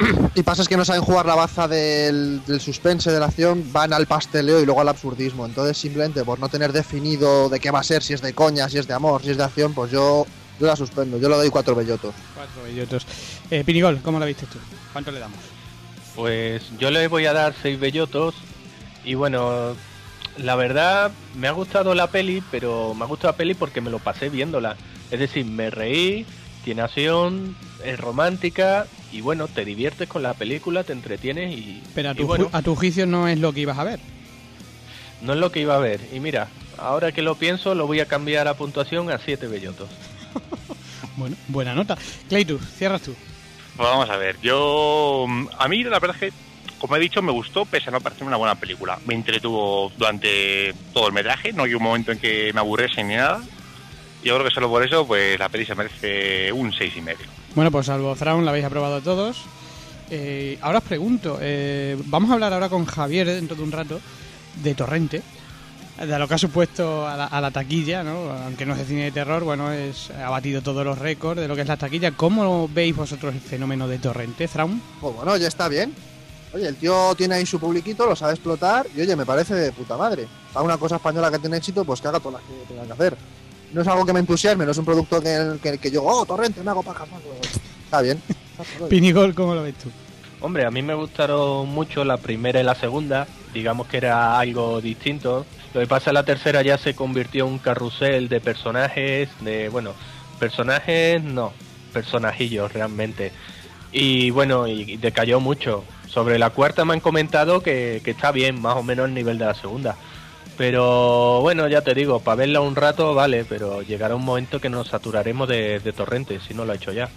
y 0.35 0.43
pasa 0.43 0.63
es 0.63 0.69
que 0.69 0.77
no 0.77 0.85
saben 0.85 1.03
jugar 1.03 1.27
la 1.27 1.35
baza 1.35 1.69
del, 1.69 2.43
del 2.47 2.61
suspense, 2.61 3.11
de 3.11 3.21
la 3.21 3.27
acción, 3.27 3.73
van 3.73 3.93
al 3.93 4.07
pasteleo 4.07 4.61
y 4.61 4.65
luego 4.65 4.81
al 4.81 4.89
absurdismo. 4.89 5.47
Entonces 5.47 5.77
simplemente 5.77 6.25
por 6.25 6.39
no 6.39 6.49
tener 6.49 6.73
definido 6.73 7.49
de 7.49 7.61
qué 7.61 7.71
va 7.71 7.81
a 7.81 7.85
ser, 7.85 8.03
si 8.03 8.15
es 8.15 8.23
de 8.23 8.33
coña, 8.33 8.69
si 8.69 8.79
es 8.79 8.87
de 8.87 8.95
amor, 8.95 9.23
si 9.23 9.31
es 9.31 9.37
de 9.37 9.45
acción, 9.45 9.75
pues 9.75 9.91
yo, 9.91 10.27
yo 10.59 10.67
la 10.67 10.77
suspendo, 10.77 11.19
yo 11.19 11.29
le 11.29 11.37
doy 11.37 11.51
cuatro 11.51 11.75
bellotos. 11.75 12.15
Cuatro 12.35 12.63
bellotos. 12.63 13.07
Eh, 13.51 13.65
Pinigol, 13.65 14.01
¿cómo 14.03 14.19
la 14.19 14.27
viste 14.27 14.47
tú? 14.47 14.59
¿Cuánto 14.93 15.11
le 15.11 15.21
damos? 15.21 15.39
Pues 16.15 16.63
yo 16.79 16.91
le 16.91 17.09
voy 17.09 17.27
a 17.27 17.33
dar 17.33 17.55
seis 17.61 17.79
bellotos 17.79 18.35
y 19.05 19.15
bueno, 19.15 19.75
la 20.43 20.57
verdad 20.57 21.13
me 21.37 21.49
ha 21.49 21.53
gustado 21.53 21.95
la 21.95 22.07
peli, 22.09 22.43
pero 22.51 22.95
me 22.95 23.05
ha 23.05 23.09
gustado 23.09 23.33
la 23.33 23.37
peli 23.37 23.55
porque 23.55 23.81
me 23.81 23.91
lo 23.91 23.99
pasé 23.99 24.29
viéndola. 24.29 24.77
Es 25.11 25.19
decir, 25.21 25.45
me 25.45 25.71
reí, 25.71 26.27
tiene 26.65 26.83
acción, 26.83 27.57
es 27.85 27.99
romántica 27.99 28.87
y 29.13 29.21
bueno, 29.21 29.49
te 29.49 29.65
diviertes 29.65 30.09
con 30.09 30.23
la 30.23 30.35
película, 30.35 30.85
te 30.85 30.93
entretienes 30.93 31.53
y, 31.57 31.83
Pero 31.95 32.11
a 32.11 32.13
y 32.13 32.17
tu, 32.17 32.27
bueno, 32.27 32.47
ju- 32.47 32.51
a 32.53 32.63
tu 32.63 32.75
juicio 32.77 33.07
no 33.07 33.29
es 33.29 33.39
lo 33.39 33.53
que 33.53 33.61
ibas 33.61 33.79
a 33.79 33.85
ver. 33.85 34.01
no 35.23 35.33
es 35.35 35.39
lo 35.39 35.51
que 35.53 35.61
iba 35.61 35.75
a 35.75 35.79
ver. 35.81 36.01
Y 36.13 36.21
mira, 36.21 36.49
ahora 36.79 37.13
que 37.13 37.23
lo 37.23 37.35
pienso, 37.35 37.75
lo 37.75 37.87
voy 37.87 38.01
a 38.01 38.07
cambiar 38.07 38.49
a 38.49 38.55
puntuación 38.55 39.11
a 39.11 39.19
siete 39.19 39.47
bellotos. 39.47 39.89
Bueno, 41.17 41.37
buena 41.49 41.75
nota. 41.75 41.97
Claytu, 42.29 42.59
cierras 42.59 43.03
tú. 43.03 43.15
Pues 43.77 43.89
vamos 43.89 44.09
a 44.09 44.17
ver, 44.17 44.39
yo. 44.41 45.27
mm, 45.29 45.49
A 45.59 45.69
mí, 45.69 45.83
la 45.85 45.99
verdad 45.99 46.17
es 46.21 46.31
que, 46.31 46.37
como 46.81 46.97
he 46.97 46.99
dicho, 46.99 47.21
me 47.23 47.31
gustó, 47.31 47.67
pese 47.67 47.91
a 47.91 47.93
no 47.93 48.01
parecerme 48.01 48.29
una 48.29 48.39
buena 48.39 48.55
película. 48.55 48.99
Me 49.07 49.15
entretuvo 49.15 49.93
durante 49.97 50.75
todo 50.93 51.07
el 51.09 51.13
metraje, 51.13 51.53
no 51.53 51.65
hay 51.65 51.75
un 51.75 51.83
momento 51.83 52.11
en 52.11 52.19
que 52.19 52.51
me 52.55 52.61
aburriese 52.61 53.05
ni 53.05 53.15
nada. 53.15 53.43
Y 54.23 54.29
yo 54.29 54.35
creo 54.35 54.49
que 54.49 54.55
solo 54.55 54.69
por 54.69 54.83
eso, 54.85 55.07
pues 55.07 55.39
la 55.39 55.49
peli 55.49 55.67
se 55.67 55.75
merece 55.75 56.53
un 56.53 56.73
seis 56.73 56.95
y 56.97 57.03
medio. 57.03 57.27
Bueno, 57.55 57.71
pues 57.71 57.87
salvo 57.87 58.17
Thrawn 58.17 58.45
la 58.45 58.51
habéis 58.51 58.65
aprobado 58.65 59.01
todos. 59.01 59.43
Eh, 60.11 60.59
ahora 60.63 60.79
os 60.79 60.85
pregunto, 60.85 61.39
eh, 61.41 61.97
vamos 62.07 62.31
a 62.31 62.35
hablar 62.35 62.53
ahora 62.53 62.69
con 62.69 62.85
Javier 62.85 63.27
dentro 63.27 63.57
de 63.57 63.63
un 63.63 63.73
rato 63.73 64.01
de 64.63 64.75
Torrente, 64.75 65.23
de 65.99 66.19
lo 66.19 66.27
que 66.27 66.35
ha 66.35 66.39
supuesto 66.39 67.07
a 67.07 67.17
la, 67.17 67.27
a 67.27 67.41
la 67.41 67.51
taquilla, 67.51 68.03
¿no? 68.03 68.31
Aunque 68.33 68.67
no 68.67 68.73
es 68.73 68.79
de 68.79 68.85
cine 68.87 69.05
de 69.05 69.13
terror, 69.13 69.45
bueno, 69.45 69.71
es, 69.71 70.11
ha 70.11 70.31
batido 70.31 70.63
todos 70.63 70.85
los 70.85 70.99
récords 70.99 71.41
de 71.41 71.47
lo 71.47 71.55
que 71.55 71.63
es 71.63 71.69
la 71.69 71.77
taquilla. 71.77 72.13
¿Cómo 72.13 72.69
veis 72.69 72.97
vosotros 72.97 73.35
el 73.35 73.41
fenómeno 73.41 73.87
de 73.87 73.99
Torrente, 73.99 74.49
Thrawn? 74.49 74.81
Pues 75.01 75.15
bueno, 75.15 75.37
ya 75.37 75.49
está 75.49 75.69
bien. 75.69 75.95
Oye, 76.53 76.67
el 76.67 76.77
tío 76.77 77.15
tiene 77.15 77.37
ahí 77.37 77.47
su 77.47 77.61
publiquito, 77.61 78.07
lo 78.07 78.17
sabe 78.17 78.33
explotar 78.33 78.87
y 78.97 79.01
oye, 79.01 79.15
me 79.15 79.25
parece 79.25 79.55
de 79.55 79.73
puta 79.73 79.97
madre. 79.97 80.27
A 80.55 80.63
una 80.63 80.79
cosa 80.79 80.97
española 80.97 81.31
que 81.31 81.39
tiene 81.39 81.59
éxito, 81.59 81.85
pues 81.85 82.01
que 82.01 82.09
haga 82.09 82.19
todas 82.19 82.41
las 82.41 82.43
que 82.43 82.67
tenga 82.67 82.87
que 82.87 82.93
hacer. 82.93 83.17
No 83.73 83.83
es 83.83 83.89
algo 83.89 84.05
que 84.05 84.13
me 84.13 84.21
entusiasme, 84.21 84.65
no 84.65 84.73
es 84.73 84.79
un 84.79 84.85
producto 84.85 85.21
que, 85.21 85.59
que, 85.63 85.79
que 85.79 85.91
yo, 85.91 86.05
oh, 86.05 86.27
torrente, 86.27 86.63
me 86.63 86.71
hago 86.71 86.83
pajas. 86.83 87.09
más, 87.11 87.21
Está 87.85 88.01
bien. 88.03 88.21
Pinigol, 88.89 89.35
¿cómo 89.35 89.55
lo 89.55 89.63
ves 89.63 89.75
tú? 89.77 89.91
Hombre, 90.41 90.65
a 90.65 90.71
mí 90.71 90.83
me 90.83 90.95
gustaron 90.95 91.69
mucho 91.69 92.05
la 92.05 92.17
primera 92.17 92.61
y 92.61 92.65
la 92.65 92.75
segunda, 92.75 93.29
digamos 93.53 93.87
que 93.87 93.99
era 93.99 94.39
algo 94.39 94.81
distinto. 94.81 95.47
Lo 95.73 95.81
que 95.81 95.87
pasa 95.87 95.99
es 95.99 96.05
que 96.07 96.13
la 96.15 96.25
tercera 96.25 96.63
ya 96.63 96.79
se 96.79 96.95
convirtió 96.95 97.47
en 97.47 97.53
un 97.53 97.59
carrusel 97.59 98.29
de 98.29 98.41
personajes, 98.41 99.29
de, 99.41 99.69
bueno, 99.69 99.93
personajes 100.41 101.23
no, 101.23 101.53
personajillos 101.93 102.73
realmente. 102.73 103.33
Y 103.93 104.31
bueno, 104.31 104.67
y 104.67 104.97
decayó 104.97 105.39
mucho. 105.41 105.85
Sobre 106.13 106.39
la 106.39 106.51
cuarta 106.51 106.85
me 106.85 106.95
han 106.95 107.01
comentado 107.01 107.63
que, 107.63 108.01
que 108.05 108.11
está 108.11 108.33
bien, 108.33 108.61
más 108.61 108.77
o 108.77 108.83
menos 108.83 109.07
el 109.07 109.15
nivel 109.15 109.39
de 109.39 109.45
la 109.47 109.55
segunda. 109.55 109.97
Pero 110.59 111.41
bueno, 111.41 111.69
ya 111.69 111.81
te 111.83 111.95
digo, 111.95 112.21
para 112.21 112.37
verla 112.37 112.61
un 112.61 112.77
rato 112.77 113.15
vale, 113.15 113.45
pero 113.45 113.83
llegará 113.83 114.15
un 114.15 114.25
momento 114.25 114.61
que 114.61 114.69
nos 114.69 114.89
saturaremos 114.89 115.49
de, 115.49 115.81
de 115.81 115.93
torrentes, 115.93 116.43
si 116.47 116.53
no 116.53 116.65
lo 116.65 116.73
ha 116.73 116.77
hecho 116.77 116.93
ya. 116.93 117.09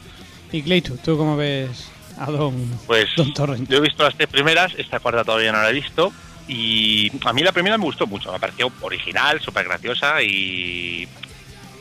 Y 0.51 0.62
Claytu, 0.62 0.97
¿tú 0.97 1.17
cómo 1.17 1.35
ves 1.35 1.91
a 2.17 2.27
Don, 2.31 2.55
Pues 2.85 3.07
don 3.17 3.33
Torrente? 3.33 3.71
yo 3.71 3.79
he 3.79 3.81
visto 3.81 4.03
las 4.03 4.15
tres 4.15 4.29
primeras, 4.29 4.73
esta 4.77 5.00
cuarta 5.00 5.23
todavía 5.23 5.51
no 5.51 5.62
la 5.62 5.71
he 5.71 5.73
visto. 5.73 6.13
Y 6.47 7.12
a 7.25 7.33
mí 7.33 7.41
la 7.41 7.51
primera 7.51 7.77
me 7.77 7.85
gustó 7.85 8.05
mucho, 8.05 8.31
me 8.31 8.39
pareció 8.39 8.71
original, 8.81 9.41
súper 9.41 9.65
graciosa 9.65 10.21
y 10.21 11.07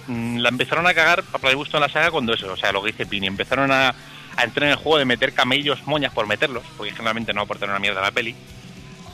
mm, 0.07 0.39
la 0.39 0.49
empezaron 0.49 0.87
a 0.87 0.95
cagar 0.95 1.23
para 1.25 1.49
mi 1.51 1.55
gusto 1.55 1.77
en 1.77 1.83
la 1.83 1.89
saga 1.89 2.11
cuando 2.11 2.33
eso, 2.33 2.53
o 2.53 2.57
sea, 2.57 2.73
lo 2.73 2.81
que 2.83 2.93
dice 2.93 3.07
Pini, 3.07 3.27
empezaron 3.27 3.71
a, 3.71 3.95
a 4.37 4.45
entrar 4.45 4.65
en 4.65 4.71
el 4.71 4.77
juego 4.77 4.99
de 4.99 5.05
meter 5.05 5.33
camellos 5.33 5.87
moñas 5.87 6.13
por 6.13 6.27
meterlos, 6.27 6.65
porque 6.77 6.93
generalmente 6.93 7.33
no 7.33 7.43
aportan 7.43 7.71
una 7.71 7.79
mierda 7.79 8.01
a 8.01 8.05
la 8.05 8.11
peli. 8.11 8.35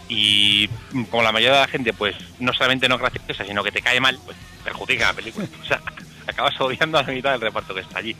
Y 0.09 0.69
como 1.11 1.23
la 1.23 1.33
mayoría 1.33 1.57
de 1.57 1.61
la 1.61 1.69
gente, 1.69 1.93
pues 1.93 2.17
no 2.39 2.53
solamente 2.53 2.89
no 2.89 2.95
es 2.95 3.01
graciosa, 3.01 3.45
sino 3.45 3.63
que 3.63 3.73
te 3.73 3.83
cae 3.83 4.01
mal, 4.01 4.19
pues 4.25 4.37
perjudica 4.65 5.09
la 5.09 5.15
película. 5.15 5.47
O 5.63 5.67
sea, 5.67 5.81
acabas 6.27 6.61
odiando 6.61 6.99
a 6.99 7.03
la 7.03 7.13
mitad 7.13 7.33
del 7.33 7.41
reparto 7.41 7.75
que 7.75 7.81
está 7.81 7.99
allí. 7.99 8.17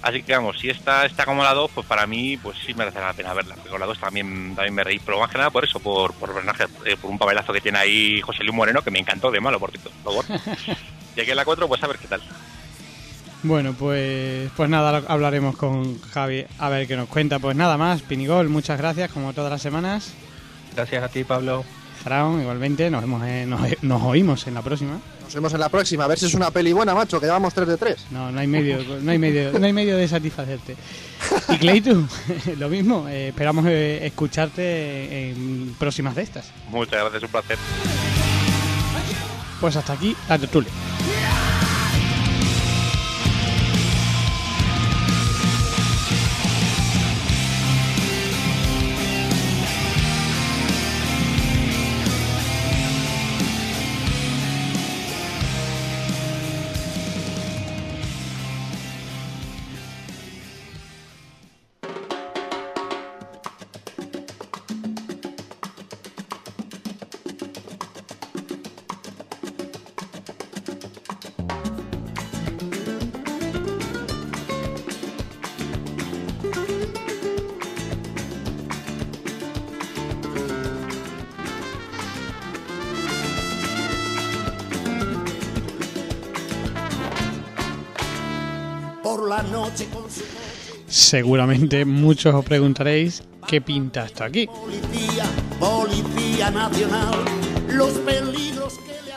Así 0.00 0.22
que 0.22 0.32
vamos, 0.32 0.58
si 0.60 0.70
esta 0.70 1.06
está 1.06 1.24
como 1.24 1.42
la 1.42 1.54
2, 1.54 1.72
pues 1.74 1.86
para 1.86 2.06
mí 2.06 2.36
pues 2.36 2.56
sí 2.64 2.72
merece 2.72 3.00
la 3.00 3.12
pena 3.12 3.34
verla. 3.34 3.56
Porque 3.56 3.70
con 3.70 3.80
la 3.80 3.86
2 3.86 3.98
también, 3.98 4.54
también 4.54 4.74
me 4.74 4.84
reí, 4.84 5.00
pero 5.00 5.18
más 5.18 5.30
que 5.30 5.38
nada 5.38 5.50
por 5.50 5.64
eso, 5.64 5.80
por, 5.80 6.14
por, 6.14 6.30
eh, 6.84 6.96
por 6.96 7.10
un 7.10 7.18
papelazo 7.18 7.52
que 7.52 7.60
tiene 7.60 7.78
ahí 7.78 8.20
José 8.20 8.44
Luis 8.44 8.54
Moreno, 8.54 8.82
que 8.82 8.92
me 8.92 9.00
encantó 9.00 9.30
de 9.30 9.40
malo, 9.40 9.58
por 9.58 9.70
cierto. 9.70 9.90
Por 10.04 10.24
favor. 10.24 10.40
y 11.16 11.20
aquí 11.20 11.30
en 11.30 11.36
la 11.36 11.44
4, 11.44 11.66
pues 11.66 11.82
a 11.82 11.88
ver 11.88 11.98
qué 11.98 12.06
tal. 12.06 12.22
Bueno, 13.44 13.72
pues, 13.72 14.50
pues 14.56 14.68
nada, 14.68 15.02
hablaremos 15.06 15.56
con 15.56 16.00
Javi 16.02 16.44
a 16.58 16.68
ver 16.68 16.86
qué 16.88 16.96
nos 16.96 17.08
cuenta. 17.08 17.38
Pues 17.38 17.56
nada 17.56 17.76
más, 17.78 18.02
Pinigol, 18.02 18.48
muchas 18.48 18.78
gracias, 18.78 19.10
como 19.12 19.32
todas 19.32 19.50
las 19.50 19.62
semanas. 19.62 20.10
Gracias 20.74 21.02
a 21.02 21.08
ti, 21.08 21.24
Pablo. 21.24 21.64
Fraun, 22.02 22.40
igualmente, 22.40 22.90
nos, 22.90 23.00
vemos 23.00 23.22
en- 23.24 23.50
nos, 23.50 23.60
nos 23.82 24.02
oímos 24.02 24.46
en 24.46 24.54
la 24.54 24.62
próxima. 24.62 24.98
Nos 25.24 25.34
vemos 25.34 25.52
en 25.52 25.60
la 25.60 25.68
próxima, 25.68 26.04
a 26.04 26.06
ver 26.06 26.18
si 26.18 26.26
es 26.26 26.34
una 26.34 26.50
peli 26.50 26.72
buena, 26.72 26.94
macho, 26.94 27.20
que 27.20 27.26
llevamos 27.26 27.52
3 27.54 27.68
de 27.68 27.76
3. 27.76 28.06
No, 28.12 28.30
no 28.32 28.40
hay 28.40 28.46
medio, 28.46 28.78
no 29.02 29.10
hay 29.10 29.18
medio, 29.18 29.58
no 29.58 29.66
hay 29.66 29.72
medio 29.72 29.96
de 29.96 30.08
satisfacerte. 30.08 30.74
Y 31.50 31.58
Clayton, 31.58 32.08
lo 32.58 32.68
mismo, 32.68 33.06
eh, 33.08 33.28
esperamos 33.28 33.66
eh, 33.68 34.06
escucharte 34.06 35.30
en 35.30 35.74
próximas 35.78 36.14
de 36.14 36.22
estas. 36.22 36.50
Muchas 36.70 37.00
gracias, 37.00 37.22
un 37.24 37.28
placer. 37.28 37.58
Pues 39.60 39.76
hasta 39.76 39.92
aquí 39.92 40.16
la 40.28 40.38
tertulia. 40.38 40.70
Seguramente 90.86 91.84
muchos 91.84 92.34
os 92.34 92.44
preguntaréis 92.44 93.22
qué 93.46 93.60
pinta 93.60 94.04
esto 94.04 94.24
aquí. 94.24 94.48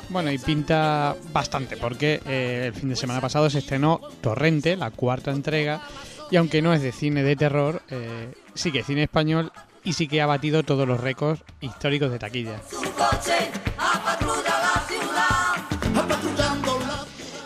Bueno, 0.09 0.29
y 0.29 0.37
pinta 0.37 1.15
bastante, 1.31 1.77
porque 1.77 2.21
eh, 2.25 2.65
el 2.67 2.73
fin 2.73 2.89
de 2.89 2.97
semana 2.97 3.21
pasado 3.21 3.49
se 3.49 3.59
estrenó 3.59 4.01
Torrente, 4.19 4.75
la 4.75 4.91
cuarta 4.91 5.31
entrega, 5.31 5.81
y 6.29 6.35
aunque 6.35 6.61
no 6.61 6.73
es 6.73 6.81
de 6.81 6.91
cine 6.91 7.23
de 7.23 7.37
terror, 7.37 7.81
eh, 7.89 8.33
sí 8.53 8.73
que 8.73 8.79
es 8.79 8.85
cine 8.85 9.03
español 9.03 9.53
y 9.85 9.93
sí 9.93 10.09
que 10.09 10.21
ha 10.21 10.25
batido 10.25 10.63
todos 10.63 10.85
los 10.85 10.99
récords 10.99 11.41
históricos 11.61 12.11
de 12.11 12.19
taquilla. 12.19 12.59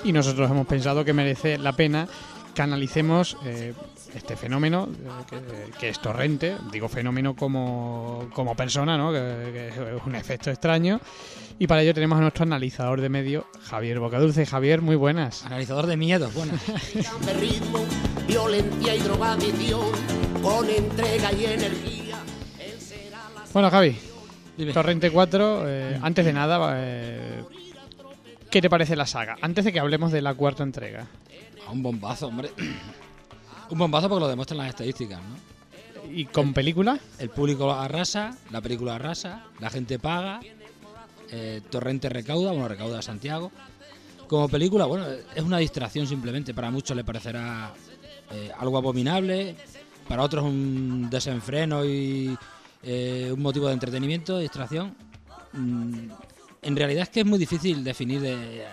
Y 0.03 0.11
nosotros 0.11 0.49
hemos 0.49 0.65
pensado 0.65 1.05
que 1.05 1.13
merece 1.13 1.57
la 1.59 1.73
pena 1.73 2.07
que 2.55 2.61
analicemos 2.61 3.37
eh, 3.45 3.73
este 4.15 4.35
fenómeno 4.35 4.89
eh, 4.89 5.25
que, 5.29 5.79
que 5.79 5.89
es 5.89 5.99
torrente, 5.99 6.55
digo 6.71 6.87
fenómeno 6.87 7.35
como, 7.35 8.29
como 8.33 8.55
persona, 8.55 8.97
¿no? 8.97 9.11
que, 9.11 9.51
que 9.53 9.67
es 9.67 10.03
un 10.05 10.15
efecto 10.15 10.49
extraño. 10.49 10.99
Y 11.59 11.67
para 11.67 11.83
ello 11.83 11.93
tenemos 11.93 12.17
a 12.17 12.21
nuestro 12.21 12.43
analizador 12.43 12.99
de 12.99 13.09
medio, 13.09 13.45
Javier 13.63 13.99
Bocadulce. 13.99 14.45
Javier, 14.45 14.81
muy 14.81 14.95
buenas. 14.95 15.45
Analizador 15.45 15.85
de 15.85 15.95
miedos, 15.95 16.33
bueno. 16.33 16.53
de 17.25 17.33
ritmo, 17.33 17.79
violencia 18.27 18.95
y 18.95 18.99
drogadicción, 18.99 19.91
con 20.41 20.69
entrega 20.69 21.31
y 21.31 21.45
energía. 21.45 22.17
Él 22.59 22.79
será 22.79 23.29
la 23.33 23.43
Bueno, 23.53 23.69
Javi, 23.69 23.97
Dime. 24.57 24.73
Torrente 24.73 25.11
4, 25.11 25.63
eh, 25.69 25.99
antes 26.01 26.25
de 26.25 26.33
nada, 26.33 26.73
eh, 26.77 27.43
¿qué 28.49 28.61
te 28.61 28.69
parece 28.69 28.95
la 28.95 29.05
saga? 29.05 29.37
Antes 29.41 29.65
de 29.65 29.73
que 29.73 29.79
hablemos 29.79 30.11
de 30.11 30.21
la 30.21 30.33
cuarta 30.33 30.63
entrega. 30.63 31.07
Ah, 31.67 31.71
Un 31.71 31.83
bombazo, 31.83 32.27
hombre. 32.27 32.51
Un 33.69 33.77
bombazo 33.77 34.07
porque 34.07 34.21
lo 34.21 34.27
demuestran 34.27 34.59
las 34.59 34.69
estadísticas, 34.69 35.19
¿no? 35.19 36.11
¿Y 36.11 36.25
con 36.25 36.53
película? 36.53 36.99
El 37.17 37.29
público 37.29 37.71
arrasa, 37.71 38.37
la 38.51 38.61
película 38.61 38.95
arrasa, 38.95 39.43
la 39.59 39.71
gente 39.71 39.97
paga, 39.97 40.39
eh, 41.31 41.61
Torrente 41.69 42.09
recauda, 42.09 42.51
bueno, 42.51 42.67
recauda 42.67 43.01
Santiago. 43.01 43.51
Como 44.27 44.47
película, 44.47 44.85
bueno, 44.85 45.05
es 45.35 45.43
una 45.43 45.57
distracción 45.57 46.07
simplemente. 46.07 46.53
Para 46.53 46.69
muchos 46.71 46.95
le 46.95 47.03
parecerá 47.03 47.73
eh, 48.31 48.51
algo 48.57 48.77
abominable, 48.77 49.55
para 50.07 50.23
otros 50.23 50.43
un 50.43 51.09
desenfreno 51.09 51.83
y 51.85 52.37
eh, 52.83 53.31
un 53.33 53.41
motivo 53.41 53.67
de 53.67 53.73
entretenimiento, 53.73 54.37
distracción. 54.37 54.95
Mm, 55.53 56.09
en 56.65 56.75
realidad 56.75 57.03
es 57.03 57.09
que 57.09 57.21
es 57.21 57.25
muy 57.25 57.39
difícil 57.39 57.83
definir, 57.83 58.19
de, 58.21 58.65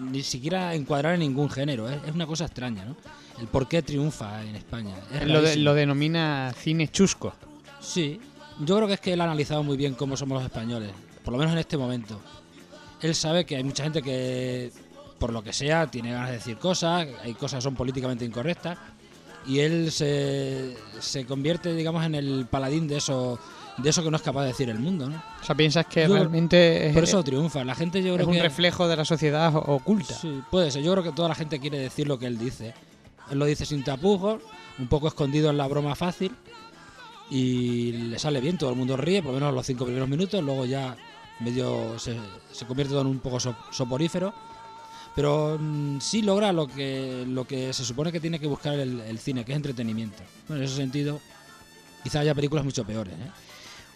ni 0.00 0.22
siquiera 0.22 0.74
encuadrar 0.74 1.14
en 1.14 1.20
ningún 1.20 1.50
género. 1.50 1.88
Es, 1.88 1.98
es 2.06 2.14
una 2.14 2.26
cosa 2.26 2.46
extraña, 2.46 2.84
¿no? 2.84 2.96
El 3.38 3.46
por 3.48 3.68
qué 3.68 3.82
triunfa 3.82 4.42
en 4.44 4.56
España. 4.56 4.94
Es 5.12 5.26
Lo, 5.26 5.42
de- 5.42 5.56
lo 5.56 5.74
denomina 5.74 6.54
cine 6.56 6.88
chusco. 6.88 7.34
Sí, 7.80 8.20
yo 8.60 8.76
creo 8.76 8.86
que 8.88 8.94
es 8.94 9.00
que 9.00 9.12
él 9.14 9.20
ha 9.20 9.24
analizado 9.24 9.62
muy 9.62 9.76
bien 9.76 9.94
cómo 9.94 10.16
somos 10.16 10.36
los 10.36 10.44
españoles, 10.44 10.90
por 11.24 11.32
lo 11.32 11.38
menos 11.38 11.52
en 11.52 11.58
este 11.58 11.76
momento. 11.76 12.20
Él 13.00 13.14
sabe 13.14 13.44
que 13.46 13.56
hay 13.56 13.64
mucha 13.64 13.82
gente 13.84 14.02
que, 14.02 14.70
por 15.18 15.32
lo 15.32 15.42
que 15.42 15.52
sea, 15.54 15.86
tiene 15.86 16.12
ganas 16.12 16.28
de 16.28 16.34
decir 16.36 16.58
cosas, 16.58 17.06
hay 17.22 17.32
cosas 17.34 17.58
que 17.58 17.62
son 17.62 17.74
políticamente 17.74 18.24
incorrectas, 18.26 18.76
y 19.46 19.60
él 19.60 19.90
se, 19.90 20.76
se 21.00 21.24
convierte, 21.24 21.74
digamos, 21.74 22.04
en 22.04 22.14
el 22.14 22.46
paladín 22.50 22.86
de 22.86 22.98
eso, 22.98 23.38
de 23.82 23.90
eso 23.90 24.02
que 24.02 24.10
no 24.10 24.16
es 24.16 24.22
capaz 24.22 24.42
de 24.42 24.48
decir 24.48 24.68
el 24.70 24.78
mundo, 24.78 25.08
¿no? 25.08 25.22
O 25.40 25.44
sea, 25.44 25.54
piensas 25.54 25.86
que 25.86 26.06
Yo- 26.06 26.14
realmente 26.14 26.88
es, 26.88 26.94
Por 26.94 27.04
eso 27.04 27.22
triunfa. 27.24 27.64
La 27.64 27.74
gente 27.74 28.02
yo 28.02 28.10
es 28.10 28.16
creo 28.16 28.28
un 28.28 28.34
que... 28.34 28.42
reflejo 28.42 28.86
de 28.88 28.96
la 28.96 29.04
sociedad 29.04 29.54
oculta. 29.54 30.14
Sí, 30.14 30.42
puede 30.50 30.70
ser. 30.70 30.82
Yo 30.82 30.92
creo 30.92 31.04
que 31.04 31.12
toda 31.12 31.28
la 31.28 31.34
gente 31.34 31.58
quiere 31.60 31.78
decir 31.78 32.06
lo 32.08 32.18
que 32.18 32.26
él 32.26 32.38
dice. 32.38 32.74
Él 33.30 33.38
lo 33.38 33.44
dice 33.44 33.64
sin 33.66 33.82
tapujos, 33.84 34.42
un 34.78 34.88
poco 34.88 35.08
escondido 35.08 35.50
en 35.50 35.56
la 35.56 35.66
broma 35.68 35.94
fácil 35.94 36.32
y 37.30 37.92
le 37.92 38.18
sale 38.18 38.40
bien, 38.40 38.58
todo 38.58 38.70
el 38.70 38.76
mundo 38.76 38.96
ríe, 38.96 39.22
por 39.22 39.32
lo 39.32 39.38
menos 39.38 39.54
los 39.54 39.64
cinco 39.66 39.84
primeros 39.84 40.08
minutos, 40.08 40.42
luego 40.42 40.64
ya 40.66 40.96
medio 41.38 41.98
se, 41.98 42.16
se 42.50 42.66
convierte 42.66 42.90
todo 42.92 43.02
en 43.02 43.06
un 43.06 43.20
poco 43.20 43.38
so- 43.40 43.56
soporífero. 43.70 44.32
Pero 45.14 45.58
mm, 45.60 46.00
sí 46.00 46.22
logra 46.22 46.52
lo 46.52 46.66
que, 46.68 47.24
lo 47.28 47.44
que 47.44 47.72
se 47.72 47.84
supone 47.84 48.12
que 48.12 48.20
tiene 48.20 48.38
que 48.38 48.46
buscar 48.46 48.74
el, 48.78 49.00
el 49.00 49.18
cine, 49.18 49.44
que 49.44 49.52
es 49.52 49.56
entretenimiento. 49.56 50.22
Bueno, 50.48 50.62
en 50.62 50.68
ese 50.68 50.76
sentido, 50.76 51.20
quizá 52.02 52.20
haya 52.20 52.34
películas 52.34 52.64
mucho 52.64 52.84
peores. 52.84 53.14
¿eh? 53.14 53.30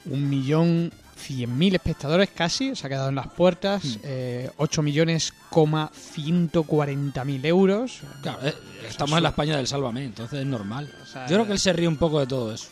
Un 0.07 0.29
millón 0.29 0.93
cien 1.17 1.57
mil 1.57 1.75
espectadores 1.75 2.29
casi, 2.35 2.75
se 2.75 2.87
ha 2.87 2.91
quedado 2.91 3.09
en 3.09 3.15
las 3.15 3.29
puertas. 3.29 3.85
Hmm. 3.85 4.01
eh, 4.03 4.51
8 4.59 4.83
millones 4.83 5.33
coma 5.51 5.91
140 5.95 7.25
mil 7.25 7.45
euros. 7.47 8.01
Claro, 8.23 8.47
eh, 8.47 8.55
estamos 8.89 9.17
en 9.17 9.23
la 9.23 9.29
España 9.31 9.57
del 9.57 9.67
Sálvame, 9.67 10.05
entonces 10.05 10.41
es 10.41 10.47
normal. 10.47 10.93
O 11.03 11.07
sea, 11.07 11.27
Yo 11.27 11.37
creo 11.37 11.47
que 11.47 11.53
él 11.53 11.59
se 11.59 11.73
ríe 11.73 11.89
un 11.89 11.97
poco 11.97 12.21
de 12.21 12.27
todo 12.27 12.53
eso. 12.53 12.69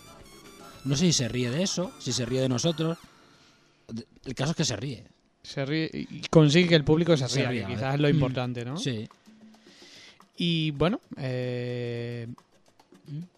No 0.85 0.97
sé 0.97 1.07
si 1.07 1.13
se 1.13 1.29
ríe 1.29 1.49
de 1.51 1.63
eso, 1.63 1.93
si 2.01 2.13
se 2.13 2.27
ríe 2.27 2.41
de 2.41 2.49
nosotros. 2.49 2.99
El 4.25 4.35
caso 4.35 4.51
es 4.51 4.57
que 4.57 4.65
se 4.65 4.77
ríe. 4.77 5.05
se 5.43 5.65
ríe 5.65 5.91
y 5.93 6.21
consigue 6.31 6.69
que 6.69 6.75
el 6.77 6.85
público 6.85 7.17
se 7.17 7.29
Se 7.29 7.41
ría, 7.49 7.67
que 7.67 7.73
¿eh? 7.73 7.75
quizás 7.77 7.95
es 7.95 8.01
lo 8.01 8.09
Mm. 8.09 8.15
importante, 8.15 8.65
¿no? 8.65 8.77
Sí. 8.77 9.09
Y 10.37 10.71
bueno, 10.73 11.01
eh, 11.19 12.22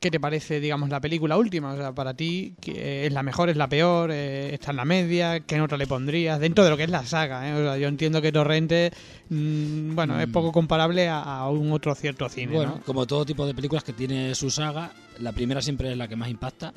¿qué 0.04 0.10
te 0.10 0.20
parece, 0.20 0.60
digamos, 0.60 0.90
la 0.90 1.00
película 1.00 1.38
última? 1.38 1.72
O 1.72 1.76
sea, 1.78 1.94
para 1.94 2.12
ti, 2.12 2.54
¿qué- 2.60 3.06
¿es 3.06 3.12
la 3.14 3.22
mejor, 3.22 3.48
es 3.48 3.56
la 3.56 3.68
peor? 3.70 4.10
eh, 4.12 4.52
¿Está 4.52 4.70
en 4.72 4.76
la 4.76 4.84
media? 4.84 5.40
¿Qué 5.40 5.56
nota 5.56 5.78
le 5.78 5.86
pondrías? 5.86 6.38
Dentro 6.38 6.62
de 6.62 6.68
lo 6.68 6.76
que 6.76 6.82
es 6.84 6.90
la 6.90 7.06
saga, 7.06 7.48
¿eh? 7.48 7.54
O 7.54 7.64
sea, 7.64 7.78
yo 7.78 7.88
entiendo 7.88 8.20
que 8.20 8.30
Torrente, 8.30 8.92
mm, 9.30 9.94
bueno, 9.94 10.20
es 10.20 10.28
Mm. 10.28 10.32
poco 10.32 10.52
comparable 10.52 11.08
a, 11.08 11.22
a 11.22 11.48
un 11.48 11.72
otro 11.72 11.94
cierto 11.94 12.28
cine, 12.28 12.52
Bueno, 12.52 12.74
¿no? 12.76 12.82
como 12.82 13.06
todo 13.06 13.24
tipo 13.24 13.46
de 13.46 13.54
películas 13.54 13.82
que 13.82 13.94
tiene 13.94 14.34
su 14.34 14.50
saga, 14.50 14.92
la 15.20 15.32
primera 15.32 15.62
siempre 15.62 15.90
es 15.92 15.96
la 15.96 16.06
que 16.06 16.16
más 16.16 16.28
impacta. 16.28 16.74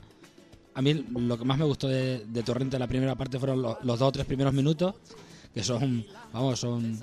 A 0.74 0.82
mí 0.82 0.94
lo 0.94 1.38
que 1.38 1.44
más 1.44 1.58
me 1.58 1.66
gustó 1.66 1.90
de, 1.90 2.24
de 2.26 2.44
Torrente 2.44 2.80
la 2.80 2.88
primera 2.88 3.16
parte 3.16 3.38
fueron 3.40 3.62
los, 3.62 3.76
los 3.84 4.00
dos 4.00 4.08
o 4.08 4.12
tres 4.14 4.26
primeros 4.26 4.54
minutos, 4.54 4.96
que 5.54 5.64
son, 5.64 6.06
vamos, 6.32 6.60
son 6.62 6.98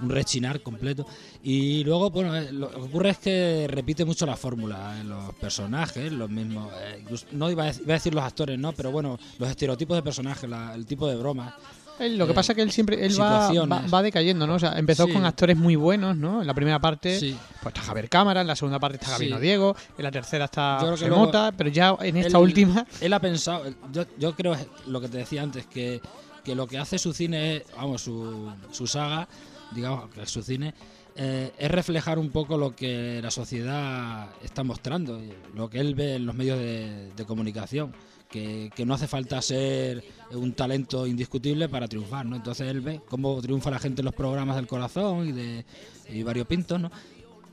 un 0.00 0.10
rechinar 0.10 0.60
completo. 0.60 1.06
Y 1.42 1.84
luego, 1.84 2.10
bueno, 2.10 2.34
eh, 2.36 2.52
lo 2.52 2.70
que 2.70 2.76
ocurre 2.80 3.10
es 3.10 3.18
que 3.18 3.66
repite 3.70 4.04
mucho 4.04 4.26
la 4.26 4.36
fórmula 4.36 4.98
en 5.00 5.08
los 5.08 5.34
personajes, 5.36 6.12
los 6.12 6.28
mismos, 6.30 6.72
eh, 6.80 6.98
incluso- 7.00 7.26
no 7.32 7.50
iba 7.50 7.64
a, 7.64 7.72
iba 7.72 7.94
a 7.94 7.98
decir 7.98 8.14
los 8.14 8.24
actores, 8.24 8.58
¿no? 8.58 8.72
Pero 8.72 8.90
bueno, 8.90 9.18
los 9.38 9.48
estereotipos 9.48 9.96
de 9.96 10.02
personajes, 10.02 10.48
la- 10.48 10.74
el 10.74 10.86
tipo 10.86 11.06
de 11.08 11.16
broma. 11.16 11.56
Él- 11.98 12.18
lo 12.18 12.26
que 12.26 12.32
eh, 12.32 12.34
pasa 12.34 12.52
es 12.52 12.56
que 12.56 12.62
él 12.62 12.70
siempre 12.70 13.06
él 13.06 13.18
va, 13.18 13.50
va, 13.50 13.82
va 13.86 14.02
decayendo, 14.02 14.46
¿no? 14.46 14.56
O 14.56 14.58
sea, 14.58 14.78
empezó 14.78 15.06
Sí. 15.06 15.12
con 15.14 15.24
actores 15.24 15.56
muy 15.56 15.76
buenos, 15.76 16.14
¿no? 16.14 16.42
En 16.42 16.46
la 16.46 16.52
primera 16.52 16.78
parte 16.78 17.18
Sí. 17.18 17.34
pues 17.62 17.74
está 17.74 17.80
Javier 17.86 18.10
Cámara, 18.10 18.42
en 18.42 18.46
la 18.46 18.54
segunda 18.54 18.78
parte 18.78 18.98
está 18.98 19.12
Gabino 19.12 19.36
Sí. 19.36 19.42
Diego, 19.42 19.74
en 19.96 20.04
la 20.04 20.10
tercera 20.10 20.44
está 20.44 20.76
José 20.80 21.08
Mota, 21.08 21.52
pero 21.56 21.70
ya 21.70 21.96
en 22.02 22.18
esta 22.18 22.36
Él- 22.36 22.44
última 22.44 22.86
Él 23.00 23.12
ha 23.14 23.18
pensado, 23.20 23.64
yo, 23.92 24.04
yo 24.18 24.34
creo 24.36 24.54
lo 24.88 25.00
que 25.00 25.08
te 25.08 25.16
decía 25.16 25.42
antes, 25.42 25.64
que, 25.66 26.02
que 26.44 26.54
lo 26.54 26.66
que 26.66 26.76
hace 26.76 26.98
su 26.98 27.14
cine, 27.14 27.56
es, 27.56 27.62
vamos, 27.74 28.02
su, 28.02 28.52
su 28.72 28.86
saga, 28.86 29.26
digamos, 29.72 30.10
que 30.10 30.22
es 30.22 30.30
su 30.30 30.42
cine, 30.42 30.74
eh, 31.14 31.52
es 31.58 31.70
reflejar 31.70 32.18
un 32.18 32.30
poco 32.30 32.58
lo 32.58 32.76
que 32.76 33.20
la 33.22 33.30
sociedad 33.30 34.28
está 34.42 34.62
mostrando, 34.62 35.20
lo 35.54 35.70
que 35.70 35.80
él 35.80 35.94
ve 35.94 36.16
en 36.16 36.26
los 36.26 36.34
medios 36.34 36.58
de, 36.58 37.24
comunicación, 37.26 37.92
que, 38.28 38.70
que 38.74 38.84
no 38.84 38.94
hace 38.94 39.08
falta 39.08 39.40
ser 39.40 40.04
un 40.32 40.52
talento 40.52 41.06
indiscutible 41.06 41.68
para 41.68 41.88
triunfar, 41.88 42.26
¿no? 42.26 42.36
Entonces 42.36 42.68
él 42.68 42.80
ve 42.80 43.00
cómo 43.08 43.40
triunfa 43.40 43.70
la 43.70 43.78
gente 43.78 44.02
en 44.02 44.06
los 44.06 44.14
programas 44.14 44.56
del 44.56 44.66
corazón 44.66 45.28
y 45.28 45.32
de 45.32 45.64
y 46.08 46.22
variopintos, 46.22 46.80
¿no? 46.80 46.90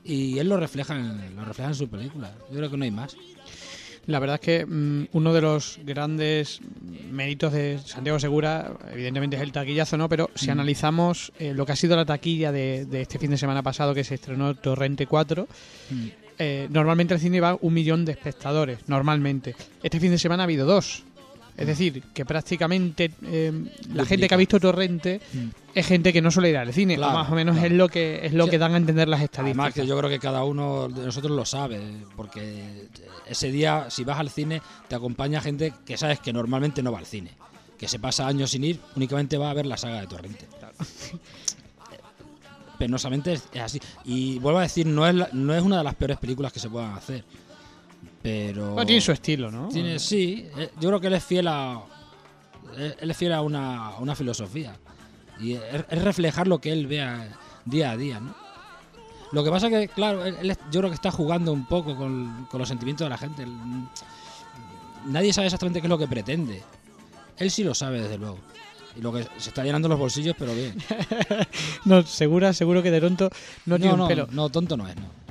Y 0.04 0.38
él 0.38 0.48
lo 0.48 0.58
refleja 0.58 0.94
en, 0.94 1.34
lo 1.34 1.44
refleja 1.44 1.70
en 1.70 1.74
su 1.74 1.88
película. 1.88 2.34
Yo 2.50 2.56
creo 2.58 2.70
que 2.70 2.76
no 2.76 2.84
hay 2.84 2.90
más. 2.90 3.16
La 4.06 4.18
verdad 4.18 4.34
es 4.34 4.40
que 4.40 4.66
mm, 4.66 5.08
uno 5.12 5.32
de 5.32 5.40
los 5.40 5.78
grandes 5.84 6.60
méritos 7.10 7.52
de 7.52 7.78
Santiago 7.84 8.18
Segura, 8.18 8.72
evidentemente 8.92 9.36
es 9.36 9.42
el 9.42 9.52
taquillazo, 9.52 9.96
¿no? 9.96 10.08
Pero 10.08 10.30
si 10.34 10.48
Mm. 10.48 10.50
analizamos 10.50 11.32
eh, 11.38 11.54
lo 11.54 11.64
que 11.64 11.72
ha 11.72 11.76
sido 11.76 11.96
la 11.96 12.04
taquilla 12.04 12.52
de, 12.52 12.84
de 12.86 13.02
este 13.02 13.18
fin 13.18 13.30
de 13.30 13.38
semana 13.38 13.62
pasado 13.62 13.94
que 13.94 14.04
se 14.04 14.14
estrenó 14.16 14.54
Torrente 14.54 15.06
4, 15.06 15.48
Mm. 15.90 16.06
eh, 16.38 16.68
normalmente 16.70 17.14
el 17.14 17.20
cine 17.20 17.40
va 17.40 17.56
un 17.60 17.72
millón 17.72 18.04
de 18.04 18.12
espectadores, 18.12 18.78
normalmente. 18.88 19.54
Este 19.82 20.00
fin 20.00 20.10
de 20.10 20.18
semana 20.18 20.42
ha 20.42 20.44
habido 20.44 20.66
dos. 20.66 21.04
Es 21.56 21.66
decir, 21.68 22.02
que 22.12 22.24
prácticamente 22.24 23.12
eh, 23.22 23.52
la 23.92 24.04
gente 24.04 24.26
que 24.26 24.34
ha 24.34 24.38
visto 24.38 24.58
Torrente 24.58 25.20
Mm. 25.32 25.48
es 25.74 25.86
gente 25.86 26.12
que 26.12 26.20
no 26.20 26.30
suele 26.32 26.50
ir 26.50 26.56
al 26.56 26.72
cine, 26.72 26.96
Claro, 26.96 27.12
más 27.14 27.30
o 27.30 27.34
menos 27.36 27.54
claro. 27.54 27.68
es 27.68 27.72
lo 27.78 27.88
que 27.88 28.26
es 28.26 28.32
lo 28.32 28.44
Sí. 28.46 28.50
que 28.50 28.58
dan 28.58 28.74
a 28.74 28.76
entender 28.76 29.06
las 29.08 29.18
Además 29.20 29.30
estadísticas. 29.30 29.74
que 29.74 29.86
yo 29.86 29.96
creo 29.98 30.10
que 30.10 30.18
cada 30.18 30.42
uno 30.44 30.88
de 30.88 31.06
nosotros 31.06 31.30
lo 31.36 31.44
sabe, 31.46 31.80
porque 32.16 32.88
ese 33.28 33.52
día 33.52 33.86
si 33.88 34.02
vas 34.02 34.18
al 34.18 34.30
cine 34.30 34.60
te 34.88 34.96
acompaña 34.96 35.40
gente 35.40 35.72
que 35.86 35.96
sabes 35.96 36.18
que 36.18 36.32
normalmente 36.32 36.82
no 36.82 36.90
va 36.90 36.98
al 36.98 37.06
cine, 37.06 37.30
que 37.78 37.86
se 37.86 37.98
pasa 38.00 38.26
años 38.26 38.50
sin 38.50 38.64
ir, 38.64 38.80
únicamente 38.96 39.38
va 39.38 39.50
a 39.50 39.54
ver 39.54 39.66
la 39.66 39.76
saga 39.76 40.00
de 40.00 40.06
Torrente. 40.08 40.46
Penosamente 42.78 43.34
es, 43.34 43.44
es 43.52 43.62
así. 43.62 43.80
Y 44.04 44.38
vuelvo 44.40 44.58
a 44.58 44.62
decir, 44.62 44.84
no 44.86 45.06
es, 45.06 45.14
la- 45.14 45.28
no 45.32 45.54
es 45.54 45.62
una 45.62 45.78
de 45.78 45.84
las 45.84 45.94
peores 45.94 46.18
películas 46.18 46.52
que 46.52 46.58
se 46.58 46.68
puedan 46.68 46.92
hacer. 46.94 47.24
Pero... 48.24 48.70
Bueno, 48.70 48.86
tiene 48.86 49.02
su 49.02 49.12
estilo, 49.12 49.50
¿no? 49.50 49.68
Tiene, 49.68 49.98
sí, 49.98 50.48
eh, 50.56 50.70
yo 50.80 50.88
creo 50.88 50.98
que 51.00 51.08
él 51.08 51.12
es 51.12 51.24
fiel 51.24 51.46
a. 51.46 51.78
Él 52.74 52.96
él 52.98 53.10
es 53.10 53.16
fiel 53.18 53.32
a 53.34 53.42
una, 53.42 53.88
a 53.88 53.98
una 53.98 54.14
filosofía. 54.16 54.74
Y 55.38 55.52
es, 55.52 55.84
es 55.90 56.02
reflejar 56.02 56.48
lo 56.48 56.58
que 56.58 56.72
él 56.72 56.86
vea 56.86 57.28
día 57.66 57.90
a 57.90 57.96
día, 57.98 58.20
¿no? 58.20 58.34
Lo 59.32 59.44
que 59.44 59.50
pasa 59.50 59.68
que, 59.68 59.88
claro, 59.88 60.24
él- 60.24 60.56
yo 60.70 60.80
creo 60.80 60.88
que 60.88 60.94
está 60.94 61.10
jugando 61.10 61.52
un 61.52 61.66
poco 61.66 61.94
con, 61.96 62.46
con 62.50 62.58
los 62.60 62.68
sentimientos 62.68 63.04
de 63.04 63.10
la 63.10 63.18
gente. 63.18 63.42
El- 63.42 63.52
Nadie 65.06 65.34
sabe 65.34 65.48
exactamente 65.48 65.82
qué 65.82 65.86
es 65.86 65.90
lo 65.90 65.98
que 65.98 66.08
pretende. 66.08 66.62
Él 67.36 67.50
sí 67.50 67.62
lo 67.62 67.74
sabe, 67.74 68.00
desde 68.00 68.16
luego. 68.16 68.38
Y 68.96 69.02
lo 69.02 69.12
que 69.12 69.24
se 69.36 69.50
está 69.50 69.62
llenando 69.64 69.86
los 69.86 69.98
bolsillos, 69.98 70.34
pero 70.38 70.54
bien. 70.54 70.74
No, 71.84 72.02
segura, 72.04 72.54
seguro 72.54 72.82
que 72.82 72.90
de 72.90 73.02
tonto 73.02 73.28
no, 73.66 73.76
tiene 73.76 73.88
No, 73.88 73.94
un 73.94 73.98
no, 74.00 74.08
pelo. 74.08 74.28
no, 74.30 74.48
tonto 74.48 74.78
no 74.78 74.88
es, 74.88 74.96
no. 74.96 75.23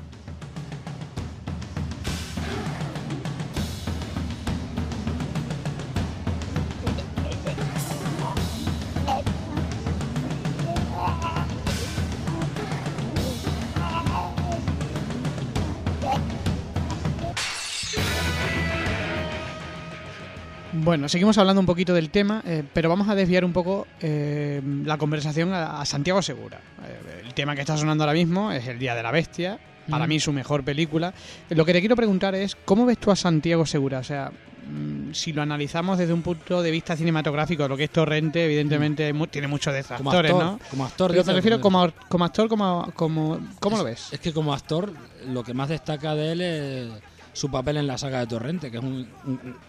Bueno, 20.93 21.09
seguimos 21.09 21.39
hablando 21.39 21.59
un 21.59 21.65
poquito 21.65 21.91
del 21.95 22.11
tema, 22.11 22.43
eh, 22.45 22.61
pero 22.71 22.87
vamos 22.87 23.09
a 23.09 23.15
desviar 23.15 23.43
un 23.43 23.51
poco 23.51 23.87
eh, 23.99 24.61
la 24.85 24.95
conversación 24.99 25.51
a, 25.51 25.81
a 25.81 25.85
Santiago 25.85 26.21
Segura. 26.21 26.59
Eh, 26.85 27.23
el 27.25 27.33
tema 27.33 27.55
que 27.55 27.61
está 27.61 27.75
sonando 27.75 28.03
ahora 28.03 28.13
mismo 28.13 28.51
es 28.51 28.67
El 28.67 28.77
Día 28.77 28.93
de 28.93 29.01
la 29.01 29.09
Bestia, 29.09 29.57
para 29.89 30.05
Mm. 30.05 30.09
mí 30.09 30.19
su 30.19 30.31
mejor 30.31 30.63
película. 30.63 31.11
Lo 31.49 31.65
que 31.65 31.73
te 31.73 31.79
quiero 31.79 31.95
preguntar 31.95 32.35
es, 32.35 32.55
¿cómo 32.63 32.85
ves 32.85 32.99
tú 32.99 33.09
a 33.09 33.15
Santiago 33.15 33.65
Segura? 33.65 33.97
O 33.97 34.03
sea, 34.03 34.29
mm, 34.29 35.13
si 35.13 35.33
lo 35.33 35.41
analizamos 35.41 35.97
desde 35.97 36.13
un 36.13 36.21
punto 36.21 36.61
de 36.61 36.69
vista 36.69 36.95
cinematográfico, 36.95 37.67
lo 37.67 37.75
que 37.75 37.85
es 37.85 37.89
Torrente, 37.89 38.45
evidentemente 38.45 39.11
mu- 39.13 39.25
tiene 39.25 39.47
muchos 39.47 39.73
Como 39.73 39.77
detractores, 40.11 40.31
actor, 40.31 40.45
¿no? 40.45 40.59
como 40.69 40.85
actor. 40.85 41.09
Pero 41.09 41.23
dice, 41.23 41.31
te 41.31 41.35
refiero 41.35 41.59
como, 41.59 41.91
como 42.07 42.23
actor, 42.23 42.47
como, 42.47 42.91
como, 42.95 43.39
¿cómo 43.59 43.77
lo 43.77 43.83
ves? 43.83 44.09
Es 44.13 44.19
que 44.19 44.31
como 44.31 44.53
actor, 44.53 44.93
lo 45.27 45.43
que 45.43 45.55
más 45.55 45.69
destaca 45.69 46.13
de 46.13 46.31
él 46.33 46.41
es 46.41 46.91
su 47.33 47.49
papel 47.51 47.77
en 47.77 47.87
la 47.87 47.97
saga 47.97 48.19
de 48.19 48.27
Torrente, 48.27 48.71
que 48.71 48.77
es 48.77 48.83
un, 48.83 49.07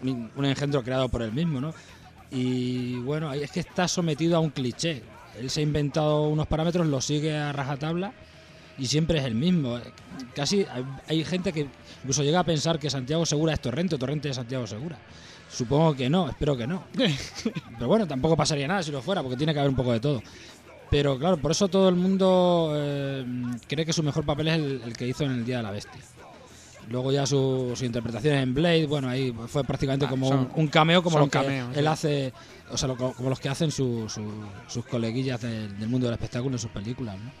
un- 0.03 0.31
un 0.35 0.45
engendro 0.45 0.83
creado 0.83 1.09
por 1.09 1.21
él 1.21 1.31
mismo, 1.33 1.59
¿no? 1.59 1.73
Y 2.31 2.97
bueno, 2.99 3.31
es 3.33 3.51
que 3.51 3.59
está 3.59 3.87
sometido 3.87 4.37
a 4.37 4.39
un 4.39 4.49
cliché. 4.49 5.03
Él 5.39 5.49
se 5.49 5.59
ha 5.59 5.63
inventado 5.63 6.27
unos 6.27 6.47
parámetros, 6.47 6.87
los 6.87 7.05
sigue 7.05 7.35
a 7.35 7.51
rajatabla 7.51 8.13
y 8.77 8.85
siempre 8.87 9.19
es 9.19 9.25
el 9.25 9.35
mismo. 9.35 9.79
Casi 10.35 10.65
hay, 10.71 10.85
hay 11.07 11.23
gente 11.25 11.51
que 11.53 11.67
incluso 12.01 12.23
llega 12.23 12.39
a 12.39 12.43
pensar 12.43 12.79
que 12.79 12.89
Santiago 12.89 13.25
Segura 13.25 13.53
es 13.53 13.59
Torrente 13.61 13.95
o 13.95 13.97
Torrente 13.97 14.29
es 14.29 14.35
Santiago 14.35 14.65
Segura. 14.67 14.97
Supongo 15.49 15.95
que 15.95 16.09
no, 16.09 16.27
espero 16.29 16.57
que 16.57 16.67
no. 16.67 16.83
Pero 17.77 17.87
bueno, 17.87 18.07
tampoco 18.07 18.35
pasaría 18.35 18.67
nada 18.67 18.83
si 18.83 18.91
lo 18.91 19.01
fuera, 19.01 19.21
porque 19.21 19.37
tiene 19.37 19.53
que 19.53 19.59
haber 19.59 19.69
un 19.69 19.75
poco 19.75 19.91
de 19.93 19.99
todo. 19.99 20.21
Pero 20.89 21.17
claro, 21.17 21.37
por 21.37 21.51
eso 21.51 21.67
todo 21.67 21.89
el 21.89 21.95
mundo 21.95 22.71
eh, 22.75 23.25
cree 23.67 23.85
que 23.85 23.93
su 23.93 24.03
mejor 24.03 24.25
papel 24.25 24.47
es 24.49 24.55
el, 24.55 24.81
el 24.85 24.95
que 24.97 25.07
hizo 25.07 25.23
en 25.23 25.31
El 25.31 25.45
Día 25.45 25.57
de 25.57 25.63
la 25.63 25.71
Bestia. 25.71 26.01
Luego 26.89 27.11
ya 27.11 27.25
su- 27.25 27.69
sus 27.71 27.81
interpretaciones 27.81 28.43
en 28.43 28.53
Blade, 28.53 28.85
bueno, 28.85 29.09
ahí 29.09 29.33
fue 29.47 29.63
prácticamente 29.63 30.05
Ah, 30.05 30.09
como 30.09 30.27
son- 30.29 30.39
un, 30.39 30.51
un 30.55 30.67
cameo 30.67 31.01
como 31.01 31.23
que 31.25 31.29
cameos, 31.31 31.69
él 31.75 31.81
sí. 31.83 31.87
hace, 31.87 32.33
o 32.69 32.77
sea, 32.77 32.87
lo- 32.89 32.95
como 32.95 33.29
los 33.29 33.39
que 33.39 33.49
hacen 33.49 33.71
su- 33.71 34.07
su- 34.07 34.43
sus 34.67 34.85
coleguillas 34.85 35.41
del, 35.41 35.77
del 35.79 35.89
mundo 35.89 36.05
del 36.07 36.13
espectáculo 36.13 36.55
en 36.55 36.59
sus 36.59 36.69
películas, 36.71 37.17
¿no? 37.17 37.31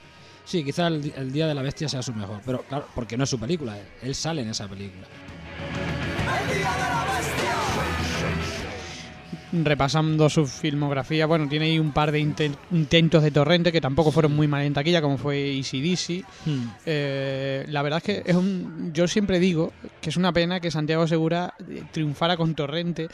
Sí, 0.45 0.63
quizá 0.63 0.87
el, 0.87 1.11
el 1.15 1.31
Día 1.31 1.47
de 1.47 1.53
la 1.55 1.61
Bestia 1.61 1.87
sea 1.89 2.01
su 2.03 2.13
mejor, 2.13 2.41
pero 2.45 2.63
claro, 2.63 2.87
porque 2.95 3.17
no 3.17 3.23
es 3.23 3.29
su 3.29 3.39
película, 3.39 3.77
él 4.01 4.13
sale 4.15 4.41
en 4.41 4.49
esa 4.49 4.67
película. 4.67 5.07
Repasando 9.63 10.29
su 10.29 10.45
filmografía, 10.47 11.25
bueno, 11.25 11.47
tiene 11.47 11.65
ahí 11.65 11.79
un 11.79 11.91
par 11.93 12.11
de 12.11 12.19
inten- 12.19 12.55
intentos 12.71 13.23
de 13.23 13.31
Torrente 13.31 13.71
que 13.71 13.79
tampoco 13.81 14.11
fueron 14.11 14.35
muy 14.35 14.47
mal 14.47 14.63
en 14.63 14.73
taquilla, 14.73 15.01
como 15.01 15.17
fue 15.17 15.55
Easy 15.55 15.81
Dizzy. 15.81 16.23
Hmm. 16.45 16.67
Eh, 16.85 17.65
la 17.69 17.81
verdad 17.81 17.97
es 17.97 18.03
que 18.23 18.29
es 18.29 18.35
un, 18.35 18.91
yo 18.93 19.07
siempre 19.07 19.39
digo 19.39 19.71
que 20.01 20.09
es 20.09 20.17
una 20.17 20.33
pena 20.33 20.59
que 20.59 20.71
Santiago 20.71 21.07
Segura 21.07 21.53
eh, 21.69 21.83
triunfara 21.91 22.35
con 22.37 22.55
Torrente, 22.55 23.07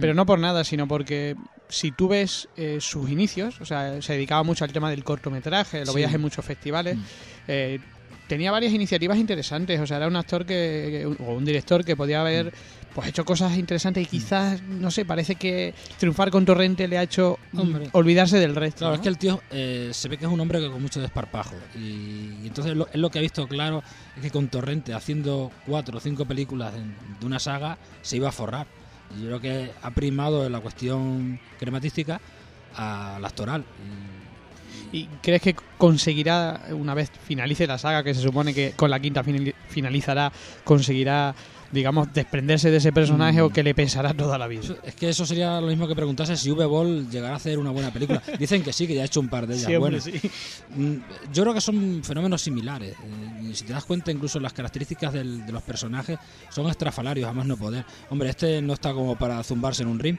pero 0.00 0.14
no 0.14 0.24
por 0.26 0.38
nada, 0.38 0.62
sino 0.64 0.86
porque 0.86 1.34
si 1.68 1.90
tú 1.90 2.08
ves 2.08 2.48
eh, 2.56 2.78
sus 2.80 3.10
inicios, 3.10 3.60
o 3.60 3.64
sea, 3.64 4.00
se 4.00 4.12
dedicaba 4.12 4.42
mucho 4.42 4.64
al 4.64 4.72
tema 4.72 4.90
del 4.90 5.04
cortometraje, 5.04 5.80
lo 5.80 5.86
Sí. 5.92 5.96
veías 5.96 6.14
en 6.14 6.20
muchos 6.20 6.44
festivales. 6.44 6.96
Mm. 6.96 7.02
eh, 7.48 7.80
tenía 8.28 8.52
varias 8.52 8.72
iniciativas 8.72 9.18
interesantes, 9.18 9.80
o 9.80 9.86
sea, 9.86 9.96
era 9.96 10.06
un 10.06 10.14
actor 10.16 10.46
que, 10.46 10.54
que- 11.16 11.22
o 11.24 11.34
un 11.34 11.44
director 11.44 11.84
que 11.84 11.96
podía 11.96 12.20
haber 12.20 12.52
pues 12.94 13.08
hecho 13.08 13.24
cosas 13.24 13.56
interesantes 13.56 14.02
y 14.04 14.06
quizás, 14.06 14.62
no 14.62 14.90
sé, 14.90 15.04
parece 15.04 15.36
que 15.36 15.74
triunfar 15.98 16.30
con 16.30 16.44
Torrente 16.44 16.86
le 16.88 16.98
ha 16.98 17.02
hecho 17.02 17.38
mm, 17.52 17.58
Hombre. 17.60 17.88
olvidarse 17.92 18.38
del 18.38 18.54
resto. 18.56 18.78
Claro, 18.80 18.92
¿no? 18.92 18.96
es 18.96 19.00
que 19.02 19.08
el 19.08 19.18
tío 19.18 19.42
eh, 19.50 19.90
se 19.92 20.08
ve 20.08 20.18
que 20.18 20.24
es 20.26 20.30
un 20.30 20.40
hombre 20.40 20.60
que 20.60 20.68
con 20.68 20.80
mucho 20.82 21.00
desparpajo. 21.00 21.54
Y, 21.76 22.38
y 22.42 22.46
entonces 22.46 22.76
lo, 22.76 22.86
él 22.92 23.00
lo 23.00 23.10
que 23.10 23.18
ha 23.18 23.22
visto 23.22 23.46
claro 23.48 23.82
es 24.16 24.22
que 24.22 24.30
con 24.30 24.48
Torrente, 24.48 24.94
haciendo 24.94 25.50
cuatro 25.66 25.98
o 25.98 26.00
cinco 26.00 26.24
películas 26.26 26.74
en- 26.74 26.94
de 27.20 27.26
una 27.26 27.38
saga, 27.38 27.78
se 28.02 28.16
iba 28.16 28.28
a 28.28 28.32
forrar. 28.32 28.66
Y 29.16 29.20
yo 29.22 29.26
creo 29.28 29.40
que 29.40 29.70
ha 29.82 29.90
primado 29.90 30.48
la 30.50 30.60
cuestión 30.60 31.38
crematística 31.58 32.20
a 32.74 33.18
la 33.20 33.28
actoral. 33.28 33.64
¿Y 33.78 34.17
crees 35.22 35.42
que 35.42 35.54
conseguirá, 35.76 36.60
una 36.72 36.94
vez 36.94 37.10
finalice 37.26 37.66
la 37.66 37.78
saga, 37.78 38.02
que 38.02 38.14
se 38.14 38.20
supone 38.22 38.54
que 38.54 38.72
con 38.76 38.90
la 38.90 38.98
quinta 39.00 39.22
finali- 39.22 39.54
finalizará, 39.68 40.32
conseguirá, 40.64 41.34
digamos, 41.70 42.12
desprenderse 42.14 42.70
de 42.70 42.78
ese 42.78 42.92
personaje 42.92 43.40
Mm. 43.42 43.44
o 43.44 43.50
que 43.50 43.62
le 43.62 43.74
pesará 43.74 44.14
toda 44.14 44.38
la 44.38 44.46
vida? 44.46 44.62
Es 44.82 44.94
que 44.94 45.10
eso 45.10 45.26
sería 45.26 45.60
lo 45.60 45.66
mismo 45.66 45.86
que 45.86 45.94
preguntase 45.94 46.36
si 46.36 46.50
V-Ball 46.50 47.10
llegará 47.10 47.34
a 47.34 47.36
hacer 47.36 47.58
una 47.58 47.70
buena 47.70 47.92
película. 47.92 48.22
Dicen 48.38 48.62
que 48.62 48.72
sí, 48.72 48.86
que 48.86 48.94
ya 48.94 49.02
ha 49.02 49.04
hecho 49.04 49.20
un 49.20 49.28
par 49.28 49.46
de 49.46 49.54
ellas 49.54 49.66
Sí, 49.66 49.74
hombre, 49.76 50.00
buenas. 50.00 50.04
sí. 50.22 50.30
Mm, 50.74 50.96
Yo 51.32 51.42
creo 51.42 51.54
que 51.54 51.60
son 51.60 52.02
fenómenos 52.02 52.40
similares. 52.40 52.92
eh, 52.92 53.42
y 53.50 53.54
si 53.54 53.64
te 53.64 53.72
das 53.74 53.84
cuenta, 53.84 54.10
incluso 54.10 54.40
las 54.40 54.52
características 54.54 55.12
del- 55.12 55.44
de 55.44 55.52
los 55.52 55.62
personajes 55.62 56.18
son 56.50 56.68
estrafalarios, 56.70 57.28
a 57.28 57.32
más 57.34 57.46
no 57.46 57.56
poder. 57.56 57.84
Hombre, 58.08 58.30
este 58.30 58.62
no 58.62 58.72
está 58.72 58.92
como 58.94 59.16
para 59.16 59.42
zumbarse 59.44 59.82
en 59.82 59.88
un 59.90 59.98
ring, 59.98 60.16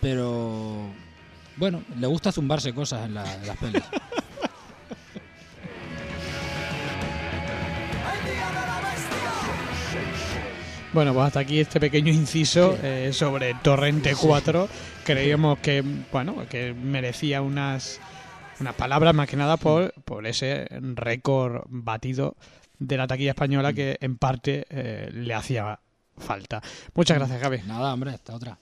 pero 0.00 0.90
bueno, 1.58 1.82
le 1.98 2.06
gusta 2.06 2.32
zumbarse 2.32 2.72
cosas 2.72 3.04
en, 3.06 3.14
la- 3.14 3.34
en 3.34 3.46
las 3.46 3.56
pelis. 3.56 3.82
Bueno, 10.92 11.12
pues 11.12 11.26
hasta 11.26 11.40
aquí 11.40 11.60
este 11.60 11.78
pequeño 11.80 12.12
inciso 12.12 12.76
eh, 12.82 13.10
sobre 13.12 13.54
Torrente 13.62 14.14
4. 14.18 14.68
Creíamos 15.04 15.58
que, 15.58 15.84
bueno, 16.10 16.46
que 16.48 16.72
merecía 16.72 17.42
unas, 17.42 18.00
unas 18.58 18.74
palabras 18.74 19.14
más 19.14 19.28
que 19.28 19.36
nada 19.36 19.56
por, 19.58 19.92
por 20.04 20.26
ese 20.26 20.66
récord 20.70 21.62
batido 21.68 22.36
de 22.78 22.96
la 22.96 23.06
taquilla 23.06 23.30
española 23.30 23.72
que 23.72 23.98
en 24.00 24.16
parte 24.16 24.66
eh, 24.70 25.10
le 25.12 25.34
hacía 25.34 25.78
falta. 26.16 26.62
Muchas 26.94 27.18
gracias, 27.18 27.40
Gaby. 27.40 27.62
Nada, 27.66 27.92
hombre, 27.92 28.14
esta 28.14 28.34
otra. 28.34 28.58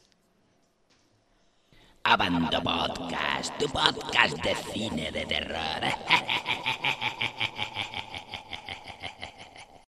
Abando 2.09 2.63
Podcast, 2.63 3.51
tu 3.59 3.67
podcast 3.67 4.39
de 4.39 4.55
cine 4.55 5.11
de 5.11 5.27
terror. 5.27 5.83